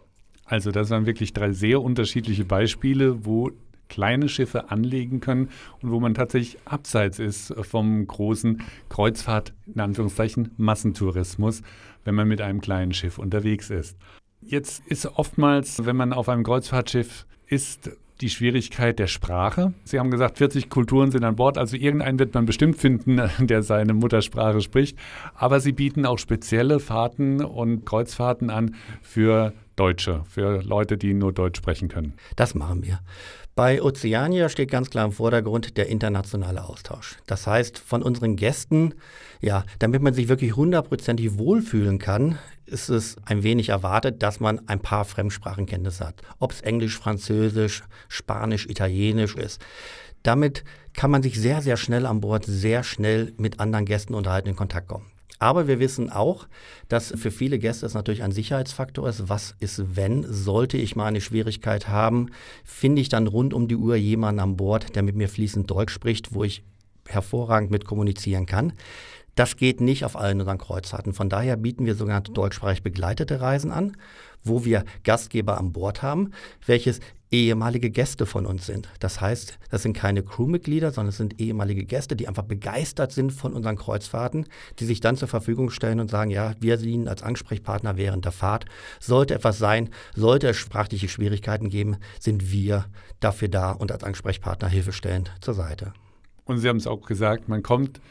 Also 0.43 0.71
das 0.71 0.89
waren 0.89 1.05
wirklich 1.05 1.31
drei 1.31 1.53
sehr 1.53 1.81
unterschiedliche 1.81 2.43
Beispiele, 2.43 3.23
wo 3.25 3.51
kleine 3.87 4.27
Schiffe 4.27 4.71
anlegen 4.71 5.19
können 5.19 5.49
und 5.81 5.91
wo 5.91 5.99
man 5.99 6.13
tatsächlich 6.13 6.57
abseits 6.65 7.19
ist 7.19 7.53
vom 7.61 8.07
großen 8.07 8.63
Kreuzfahrt, 8.89 9.53
in 9.73 9.81
Anführungszeichen, 9.81 10.51
Massentourismus, 10.57 11.61
wenn 12.05 12.15
man 12.15 12.27
mit 12.27 12.41
einem 12.41 12.61
kleinen 12.61 12.93
Schiff 12.93 13.19
unterwegs 13.19 13.69
ist. 13.69 13.97
Jetzt 14.41 14.83
ist 14.87 15.05
oftmals, 15.05 15.85
wenn 15.85 15.95
man 15.95 16.13
auf 16.13 16.27
einem 16.27 16.43
Kreuzfahrtschiff 16.43 17.25
ist, 17.47 17.91
die 18.21 18.29
Schwierigkeit 18.29 18.99
der 18.99 19.07
Sprache. 19.07 19.73
Sie 19.83 19.99
haben 19.99 20.11
gesagt, 20.11 20.37
40 20.37 20.69
Kulturen 20.69 21.11
sind 21.11 21.23
an 21.23 21.35
Bord, 21.35 21.57
also 21.57 21.75
irgendeinen 21.75 22.19
wird 22.19 22.33
man 22.33 22.45
bestimmt 22.45 22.77
finden, 22.77 23.19
der 23.39 23.63
seine 23.63 23.93
Muttersprache 23.93 24.61
spricht. 24.61 24.97
Aber 25.33 25.59
sie 25.59 25.71
bieten 25.71 26.05
auch 26.05 26.19
spezielle 26.19 26.79
Fahrten 26.79 27.43
und 27.43 27.85
Kreuzfahrten 27.85 28.49
an 28.49 28.75
für 29.01 29.53
Deutsche, 29.75 30.23
für 30.29 30.61
Leute, 30.61 30.97
die 30.97 31.13
nur 31.13 31.33
Deutsch 31.33 31.57
sprechen 31.57 31.87
können. 31.87 32.13
Das 32.35 32.53
machen 32.53 32.83
wir. 32.83 32.99
Bei 33.55 33.81
Oceania 33.81 34.47
steht 34.47 34.71
ganz 34.71 34.89
klar 34.89 35.05
im 35.05 35.11
Vordergrund 35.11 35.75
der 35.77 35.87
internationale 35.87 36.63
Austausch. 36.63 37.17
Das 37.25 37.47
heißt, 37.47 37.79
von 37.79 38.01
unseren 38.01 38.37
Gästen, 38.37 38.93
ja, 39.41 39.65
damit 39.79 40.01
man 40.01 40.13
sich 40.13 40.29
wirklich 40.29 40.55
hundertprozentig 40.55 41.37
wohlfühlen 41.37 41.99
kann, 41.99 42.37
ist 42.71 42.89
es 42.89 43.17
ein 43.25 43.43
wenig 43.43 43.69
erwartet, 43.69 44.23
dass 44.23 44.39
man 44.39 44.67
ein 44.67 44.79
paar 44.79 45.05
Fremdsprachenkenntnisse 45.05 46.07
hat. 46.07 46.21
Ob 46.39 46.51
es 46.51 46.61
Englisch, 46.61 46.97
Französisch, 46.97 47.83
Spanisch, 48.07 48.65
Italienisch 48.67 49.35
ist. 49.35 49.61
Damit 50.23 50.63
kann 50.93 51.11
man 51.11 51.23
sich 51.23 51.39
sehr, 51.39 51.61
sehr 51.61 51.77
schnell 51.77 52.05
an 52.05 52.21
Bord, 52.21 52.45
sehr 52.45 52.83
schnell 52.83 53.33
mit 53.37 53.59
anderen 53.59 53.85
Gästen 53.85 54.13
unterhalten, 54.13 54.49
in 54.49 54.55
Kontakt 54.55 54.87
kommen. 54.87 55.11
Aber 55.39 55.67
wir 55.67 55.79
wissen 55.79 56.11
auch, 56.11 56.47
dass 56.87 57.13
für 57.17 57.31
viele 57.31 57.57
Gäste 57.57 57.87
es 57.87 57.95
natürlich 57.95 58.21
ein 58.21 58.31
Sicherheitsfaktor 58.31 59.09
ist. 59.09 59.27
Was 59.27 59.55
ist, 59.59 59.95
wenn? 59.95 60.23
Sollte 60.31 60.77
ich 60.77 60.95
mal 60.95 61.07
eine 61.07 61.19
Schwierigkeit 61.19 61.87
haben? 61.87 62.29
Finde 62.63 63.01
ich 63.01 63.09
dann 63.09 63.25
rund 63.25 63.55
um 63.55 63.67
die 63.67 63.75
Uhr 63.75 63.95
jemanden 63.95 64.39
an 64.39 64.55
Bord, 64.55 64.95
der 64.95 65.01
mit 65.01 65.15
mir 65.15 65.27
fließend 65.27 65.69
Deutsch 65.69 65.93
spricht, 65.93 66.35
wo 66.35 66.43
ich 66.43 66.63
hervorragend 67.07 67.71
mit 67.71 67.85
kommunizieren 67.85 68.45
kann? 68.45 68.73
Das 69.35 69.55
geht 69.55 69.81
nicht 69.81 70.05
auf 70.05 70.15
allen 70.15 70.39
unseren 70.39 70.57
Kreuzfahrten. 70.57 71.13
Von 71.13 71.29
daher 71.29 71.55
bieten 71.57 71.85
wir 71.85 71.95
sogenannte 71.95 72.31
deutschsprachig 72.31 72.83
begleitete 72.83 73.39
Reisen 73.41 73.71
an, 73.71 73.95
wo 74.43 74.65
wir 74.65 74.83
Gastgeber 75.03 75.57
an 75.57 75.71
Bord 75.71 76.01
haben, 76.01 76.31
welches 76.65 76.99
ehemalige 77.31 77.89
Gäste 77.89 78.25
von 78.25 78.45
uns 78.45 78.65
sind. 78.65 78.89
Das 78.99 79.21
heißt, 79.21 79.57
das 79.69 79.83
sind 79.83 79.93
keine 79.93 80.21
Crewmitglieder, 80.21 80.91
sondern 80.91 81.09
es 81.09 81.17
sind 81.17 81.39
ehemalige 81.39 81.85
Gäste, 81.85 82.15
die 82.15 82.27
einfach 82.27 82.43
begeistert 82.43 83.13
sind 83.13 83.31
von 83.31 83.53
unseren 83.53 83.77
Kreuzfahrten, 83.77 84.45
die 84.79 84.85
sich 84.85 84.99
dann 84.99 85.15
zur 85.15 85.29
Verfügung 85.29 85.69
stellen 85.69 86.01
und 86.01 86.09
sagen, 86.09 86.29
ja, 86.29 86.53
wir 86.59 86.75
dienen 86.75 87.07
als 87.07 87.23
Ansprechpartner 87.23 87.95
während 87.95 88.25
der 88.25 88.33
Fahrt. 88.33 88.65
Sollte 88.99 89.33
etwas 89.33 89.57
sein, 89.57 89.89
sollte 90.13 90.49
es 90.49 90.57
sprachliche 90.57 91.07
Schwierigkeiten 91.07 91.69
geben, 91.69 91.97
sind 92.19 92.51
wir 92.51 92.85
dafür 93.21 93.47
da 93.47 93.71
und 93.71 93.93
als 93.93 94.03
Ansprechpartner 94.03 94.67
hilfestellend 94.67 95.31
zur 95.39 95.53
Seite. 95.53 95.93
Und 96.43 96.57
Sie 96.57 96.67
haben 96.67 96.77
es 96.77 96.87
auch 96.87 97.05
gesagt, 97.05 97.47
man 97.47 97.63
kommt 97.63 98.01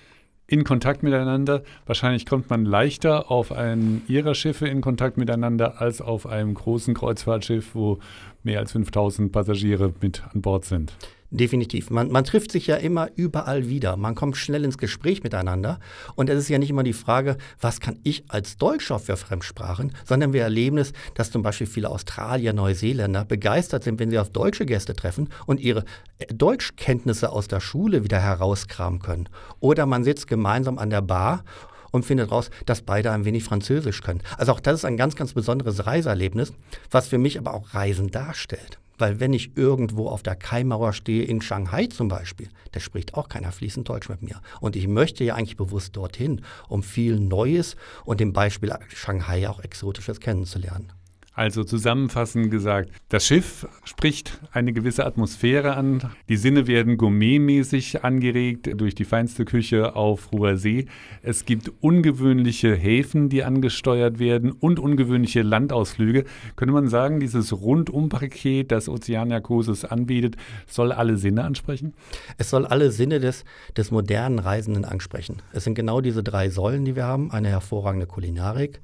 in 0.51 0.65
Kontakt 0.65 1.03
miteinander. 1.03 1.63
Wahrscheinlich 1.87 2.27
kommt 2.27 2.51
man 2.51 2.65
leichter 2.65 3.31
auf 3.31 3.53
einem 3.53 4.03
ihrer 4.09 4.35
Schiffe 4.35 4.67
in 4.67 4.81
Kontakt 4.81 5.17
miteinander 5.17 5.81
als 5.81 6.01
auf 6.01 6.27
einem 6.27 6.55
großen 6.55 6.93
Kreuzfahrtschiff, 6.93 7.75
wo 7.75 8.01
mehr 8.43 8.59
als 8.59 8.73
5000 8.73 9.31
Passagiere 9.31 9.95
mit 10.01 10.23
an 10.35 10.43
Bord 10.43 10.65
sind. 10.65 10.93
Definitiv. 11.33 11.91
Man, 11.91 12.11
man, 12.11 12.25
trifft 12.25 12.51
sich 12.51 12.67
ja 12.67 12.75
immer 12.75 13.09
überall 13.15 13.69
wieder. 13.69 13.97
Man 13.97 14.17
kommt 14.17 14.37
schnell 14.37 14.65
ins 14.65 14.79
Gespräch 14.79 15.23
miteinander. 15.23 15.79
Und 16.17 16.29
es 16.29 16.39
ist 16.39 16.49
ja 16.49 16.59
nicht 16.59 16.71
immer 16.71 16.83
die 16.83 16.93
Frage, 16.93 17.37
was 17.61 17.79
kann 17.79 18.01
ich 18.03 18.25
als 18.27 18.57
Deutscher 18.57 18.99
für 18.99 19.17
Fremdsprachen, 19.17 19.93
sondern 20.05 20.33
wir 20.33 20.43
erleben 20.43 20.79
es, 20.79 20.93
dass 21.15 21.31
zum 21.31 21.43
Beispiel 21.43 21.69
viele 21.69 21.89
Australier, 21.89 22.53
Neuseeländer 22.53 23.25
begeistert 23.25 23.85
sind, 23.85 24.01
wenn 24.01 24.11
sie 24.11 24.19
auf 24.19 24.31
deutsche 24.31 24.67
Gäste 24.67 24.95
treffen 24.95 25.29
und 25.47 25.61
ihre 25.61 25.85
äh, 26.19 26.27
Deutschkenntnisse 26.35 27.31
aus 27.31 27.47
der 27.47 27.61
Schule 27.61 28.03
wieder 28.03 28.21
herauskramen 28.21 29.01
können. 29.01 29.29
Oder 29.61 29.87
man 29.87 30.03
sitzt 30.03 30.27
gemeinsam 30.27 30.79
an 30.79 30.91
der 30.91 31.03
Bar 31.03 31.45
und 31.93 32.05
findet 32.05 32.33
raus, 32.33 32.51
dass 32.67 32.83
beide 32.83 33.13
ein 33.13 33.25
wenig 33.25 33.45
Französisch 33.45 34.01
können. 34.03 34.23
Also 34.37 34.53
auch 34.53 34.61
das 34.61 34.81
ist 34.81 34.85
ein 34.85 34.97
ganz, 34.97 35.15
ganz 35.15 35.33
besonderes 35.33 35.87
Reiseerlebnis, 35.87 36.53
was 36.91 37.07
für 37.07 37.19
mich 37.19 37.39
aber 37.39 37.55
auch 37.55 37.73
Reisen 37.73 38.11
darstellt. 38.11 38.81
Weil 39.01 39.19
wenn 39.19 39.33
ich 39.33 39.57
irgendwo 39.57 40.09
auf 40.09 40.23
der 40.23 40.37
Kaimauer 40.37 40.93
stehe, 40.93 41.25
in 41.25 41.41
Shanghai 41.41 41.87
zum 41.87 42.09
Beispiel, 42.09 42.49
da 42.73 42.81
spricht 42.81 43.15
auch 43.15 43.29
keiner 43.29 43.51
fließend 43.51 43.89
Deutsch 43.89 44.09
mit 44.09 44.23
mir. 44.23 44.41
Und 44.61 44.77
ich 44.77 44.87
möchte 44.87 45.25
ja 45.25 45.35
eigentlich 45.35 45.57
bewusst 45.57 45.97
dorthin, 45.97 46.43
um 46.69 46.83
viel 46.83 47.19
Neues 47.19 47.77
und 48.05 48.21
dem 48.21 48.33
Beispiel 48.33 48.75
Shanghai 48.89 49.49
auch 49.49 49.61
Exotisches 49.61 50.21
kennenzulernen. 50.21 50.93
Also 51.41 51.65
zusammenfassend 51.65 52.51
gesagt, 52.51 52.91
das 53.09 53.25
Schiff 53.25 53.67
spricht 53.85 54.39
eine 54.53 54.75
gewisse 54.75 55.07
Atmosphäre 55.07 55.75
an. 55.75 56.11
Die 56.29 56.37
Sinne 56.37 56.67
werden 56.67 56.99
gourmetmäßig 56.99 58.05
angeregt 58.05 58.69
durch 58.79 58.95
die 58.95 59.07
feinste 59.07 59.47
Küche 59.47 59.97
auf 59.97 60.33
hoher 60.33 60.59
See. 60.59 60.85
Es 61.23 61.47
gibt 61.47 61.73
ungewöhnliche 61.81 62.75
Häfen, 62.75 63.31
die 63.31 63.43
angesteuert 63.43 64.19
werden 64.19 64.53
und 64.53 64.79
ungewöhnliche 64.79 65.41
Landausflüge. 65.41 66.27
Könnte 66.57 66.75
man 66.75 66.89
sagen, 66.89 67.21
dieses 67.21 67.59
Rundumpaket, 67.59 68.71
das 68.71 68.91
Oceania 68.91 69.41
Cruises 69.41 69.87
anbietet, 69.87 70.37
soll 70.67 70.93
alle 70.93 71.17
Sinne 71.17 71.45
ansprechen? 71.45 71.95
Es 72.37 72.51
soll 72.51 72.67
alle 72.67 72.91
Sinne 72.91 73.19
des, 73.19 73.47
des 73.79 73.91
modernen 73.91 74.41
Reisenden 74.41 74.85
ansprechen. 74.85 75.39
Es 75.55 75.65
sind 75.65 75.75
genau 75.75 76.03
diese 76.03 76.23
drei 76.23 76.51
Säulen, 76.51 76.85
die 76.85 76.97
wir 76.97 77.05
haben. 77.05 77.31
Eine 77.31 77.49
hervorragende 77.49 78.07
Kulinarik, 78.07 78.83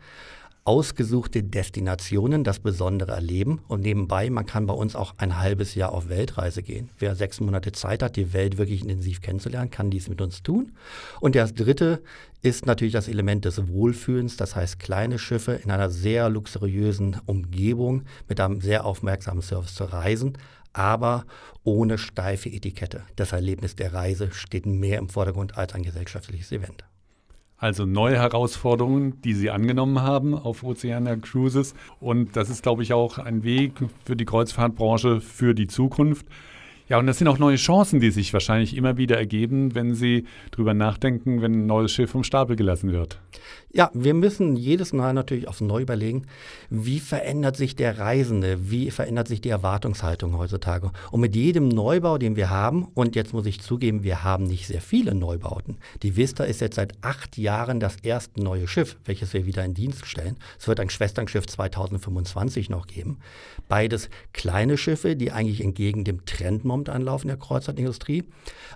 ausgesuchte 0.66 1.44
Destinationen 1.44 2.42
das 2.42 2.58
Besondere 2.58 3.12
erleben 3.12 3.60
und 3.68 3.82
nebenbei, 3.82 4.28
man 4.30 4.46
kann 4.46 4.66
bei 4.66 4.74
uns 4.74 4.96
auch 4.96 5.14
ein 5.16 5.38
halbes 5.38 5.76
Jahr 5.76 5.92
auf 5.92 6.08
Weltreise 6.08 6.62
gehen. 6.62 6.90
Wer 6.98 7.14
sechs 7.14 7.40
Monate 7.40 7.70
Zeit 7.72 8.02
hat, 8.02 8.16
die 8.16 8.32
Welt 8.32 8.58
wirklich 8.58 8.82
intensiv 8.82 9.20
kennenzulernen, 9.20 9.70
kann 9.70 9.90
dies 9.90 10.08
mit 10.08 10.20
uns 10.20 10.42
tun. 10.42 10.72
Und 11.20 11.36
das 11.36 11.54
Dritte 11.54 12.02
ist 12.42 12.66
natürlich 12.66 12.92
das 12.92 13.08
Element 13.08 13.44
des 13.44 13.68
Wohlfühlens, 13.68 14.36
das 14.36 14.56
heißt 14.56 14.80
kleine 14.80 15.18
Schiffe 15.18 15.52
in 15.52 15.70
einer 15.70 15.88
sehr 15.88 16.28
luxuriösen 16.28 17.16
Umgebung 17.26 18.02
mit 18.28 18.40
einem 18.40 18.60
sehr 18.60 18.84
aufmerksamen 18.84 19.42
Service 19.42 19.74
zu 19.74 19.84
reisen, 19.84 20.36
aber 20.72 21.24
ohne 21.62 21.96
steife 21.96 22.48
Etikette. 22.48 23.02
Das 23.14 23.32
Erlebnis 23.32 23.76
der 23.76 23.94
Reise 23.94 24.32
steht 24.32 24.66
mehr 24.66 24.98
im 24.98 25.08
Vordergrund 25.08 25.56
als 25.56 25.74
ein 25.74 25.84
gesellschaftliches 25.84 26.50
Event. 26.50 26.84
Also 27.58 27.86
neue 27.86 28.16
Herausforderungen, 28.16 29.22
die 29.22 29.32
Sie 29.32 29.50
angenommen 29.50 30.02
haben 30.02 30.34
auf 30.34 30.62
Oceania 30.62 31.16
Cruises. 31.16 31.74
Und 32.00 32.36
das 32.36 32.50
ist, 32.50 32.62
glaube 32.62 32.82
ich, 32.82 32.92
auch 32.92 33.18
ein 33.18 33.44
Weg 33.44 33.72
für 34.04 34.14
die 34.14 34.26
Kreuzfahrtbranche 34.26 35.22
für 35.22 35.54
die 35.54 35.66
Zukunft. 35.66 36.26
Ja, 36.88 36.98
und 36.98 37.08
das 37.08 37.18
sind 37.18 37.26
auch 37.26 37.38
neue 37.38 37.56
Chancen, 37.56 37.98
die 37.98 38.12
sich 38.12 38.32
wahrscheinlich 38.32 38.76
immer 38.76 38.96
wieder 38.96 39.18
ergeben, 39.18 39.74
wenn 39.74 39.96
Sie 39.96 40.24
drüber 40.52 40.72
nachdenken, 40.72 41.42
wenn 41.42 41.52
ein 41.52 41.66
neues 41.66 41.90
Schiff 41.90 42.10
vom 42.10 42.22
Stapel 42.22 42.54
gelassen 42.54 42.92
wird. 42.92 43.18
Ja, 43.72 43.90
wir 43.92 44.14
müssen 44.14 44.54
jedes 44.54 44.92
Mal 44.92 45.12
natürlich 45.12 45.48
aufs 45.48 45.60
Neu 45.60 45.82
überlegen, 45.82 46.26
wie 46.70 47.00
verändert 47.00 47.56
sich 47.56 47.74
der 47.74 47.98
Reisende, 47.98 48.70
wie 48.70 48.92
verändert 48.92 49.26
sich 49.26 49.40
die 49.40 49.48
Erwartungshaltung 49.48 50.38
heutzutage. 50.38 50.92
Und 51.10 51.20
mit 51.20 51.34
jedem 51.34 51.68
Neubau, 51.68 52.18
den 52.18 52.36
wir 52.36 52.50
haben, 52.50 52.86
und 52.94 53.16
jetzt 53.16 53.32
muss 53.32 53.46
ich 53.46 53.60
zugeben, 53.60 54.04
wir 54.04 54.22
haben 54.22 54.44
nicht 54.44 54.68
sehr 54.68 54.80
viele 54.80 55.14
Neubauten. 55.14 55.78
Die 56.04 56.16
Vista 56.16 56.44
ist 56.44 56.60
jetzt 56.60 56.76
seit 56.76 56.92
acht 57.02 57.36
Jahren 57.36 57.80
das 57.80 57.96
erste 57.96 58.40
neue 58.40 58.68
Schiff, 58.68 58.96
welches 59.04 59.34
wir 59.34 59.44
wieder 59.44 59.64
in 59.64 59.74
Dienst 59.74 60.06
stellen. 60.06 60.36
Es 60.56 60.68
wird 60.68 60.78
ein 60.78 60.88
Schwesternschiff 60.88 61.46
2025 61.46 62.70
noch 62.70 62.86
geben. 62.86 63.18
Beides 63.68 64.08
kleine 64.32 64.78
Schiffe, 64.78 65.16
die 65.16 65.32
eigentlich 65.32 65.60
entgegen 65.60 66.04
dem 66.04 66.24
Trend 66.24 66.64
momentan 66.64 66.75
laufen 66.84 67.28
der 67.28 67.36
Kreuzfahrtindustrie. 67.36 68.24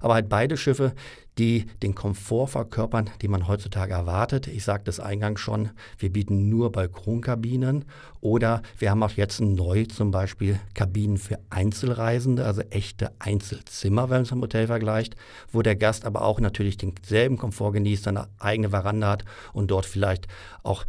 Aber 0.00 0.14
halt 0.14 0.28
beide 0.28 0.56
Schiffe, 0.56 0.94
die 1.38 1.66
den 1.82 1.94
Komfort 1.94 2.48
verkörpern, 2.48 3.08
den 3.22 3.30
man 3.30 3.48
heutzutage 3.48 3.92
erwartet. 3.92 4.46
Ich 4.46 4.64
sagte 4.64 4.90
es 4.90 5.00
eingangs 5.00 5.40
schon, 5.40 5.70
wir 5.98 6.12
bieten 6.12 6.48
nur 6.48 6.72
Balkonkabinen 6.72 7.84
oder 8.20 8.62
wir 8.78 8.90
haben 8.90 9.02
auch 9.02 9.12
jetzt 9.12 9.40
neu 9.40 9.84
zum 9.84 10.10
Beispiel 10.10 10.60
Kabinen 10.74 11.16
für 11.16 11.38
Einzelreisende, 11.48 12.44
also 12.44 12.62
echte 12.70 13.12
Einzelzimmer, 13.20 14.04
wenn 14.04 14.18
man 14.18 14.22
es 14.22 14.32
im 14.32 14.42
Hotel 14.42 14.66
vergleicht, 14.66 15.16
wo 15.50 15.62
der 15.62 15.76
Gast 15.76 16.04
aber 16.04 16.22
auch 16.22 16.40
natürlich 16.40 16.76
denselben 16.76 17.38
Komfort 17.38 17.72
genießt, 17.72 18.04
seine 18.04 18.28
eigene 18.38 18.70
Veranda 18.70 19.08
hat 19.08 19.24
und 19.52 19.70
dort 19.70 19.86
vielleicht 19.86 20.28
auch 20.62 20.84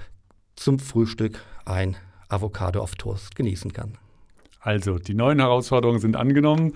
zum 0.56 0.80
Frühstück 0.80 1.40
ein 1.66 1.96
Avocado 2.28 2.82
auf 2.82 2.96
Toast 2.96 3.36
genießen 3.36 3.74
kann. 3.74 3.98
Also, 4.60 5.00
die 5.00 5.16
neuen 5.16 5.40
Herausforderungen 5.40 6.00
sind 6.00 6.16
angenommen. 6.16 6.74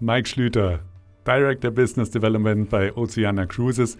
Mike 0.00 0.28
Schlüter, 0.28 0.80
Director 1.26 1.70
Business 1.70 2.10
Development 2.10 2.68
bei 2.68 2.94
Oceana 2.96 3.46
Cruises. 3.46 3.96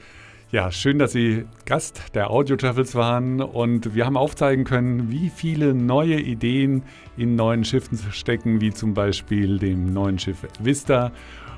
Ja, 0.50 0.70
schön, 0.70 0.98
dass 0.98 1.12
Sie 1.12 1.44
Gast 1.66 2.14
der 2.14 2.30
Audio 2.30 2.56
Travels 2.56 2.94
waren 2.94 3.40
und 3.40 3.94
wir 3.94 4.04
haben 4.04 4.16
aufzeigen 4.16 4.64
können, 4.64 5.10
wie 5.10 5.30
viele 5.30 5.72
neue 5.72 6.20
Ideen 6.20 6.82
in 7.16 7.36
neuen 7.36 7.64
Schiffen 7.64 7.98
stecken, 8.10 8.60
wie 8.60 8.72
zum 8.72 8.94
Beispiel 8.94 9.58
dem 9.58 9.92
neuen 9.92 10.18
Schiff 10.18 10.46
Vista 10.60 11.12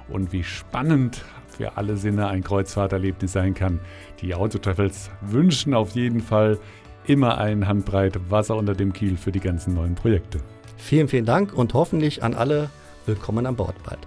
und 0.09 0.33
wie 0.33 0.45
spannend 0.45 1.25
für 1.49 1.77
alle 1.77 1.97
Sinne 1.97 2.29
ein 2.29 2.43
Kreuzfahrterlebnis 2.43 3.33
sein 3.33 3.55
kann. 3.55 3.81
Die 4.21 4.35
Auto 4.35 4.59
Travels 4.59 5.11
wünschen 5.23 5.75
auf 5.75 5.91
jeden 5.91 6.21
Fall 6.21 6.59
immer 7.07 7.39
ein 7.39 7.67
Handbreit 7.67 8.31
Wasser 8.31 8.57
unter 8.57 8.75
dem 8.75 8.93
Kiel 8.93 9.17
für 9.17 9.33
die 9.33 9.41
ganzen 9.41 9.75
neuen 9.75 9.95
Projekte. 9.95 10.39
Vielen, 10.77 11.09
vielen 11.09 11.25
Dank 11.25 11.55
und 11.55 11.75
hoffentlich 11.75 12.23
an 12.23 12.35
alle 12.35 12.71
willkommen 13.07 13.47
an 13.47 13.57
Bord 13.57 13.77
bald. 13.83 14.07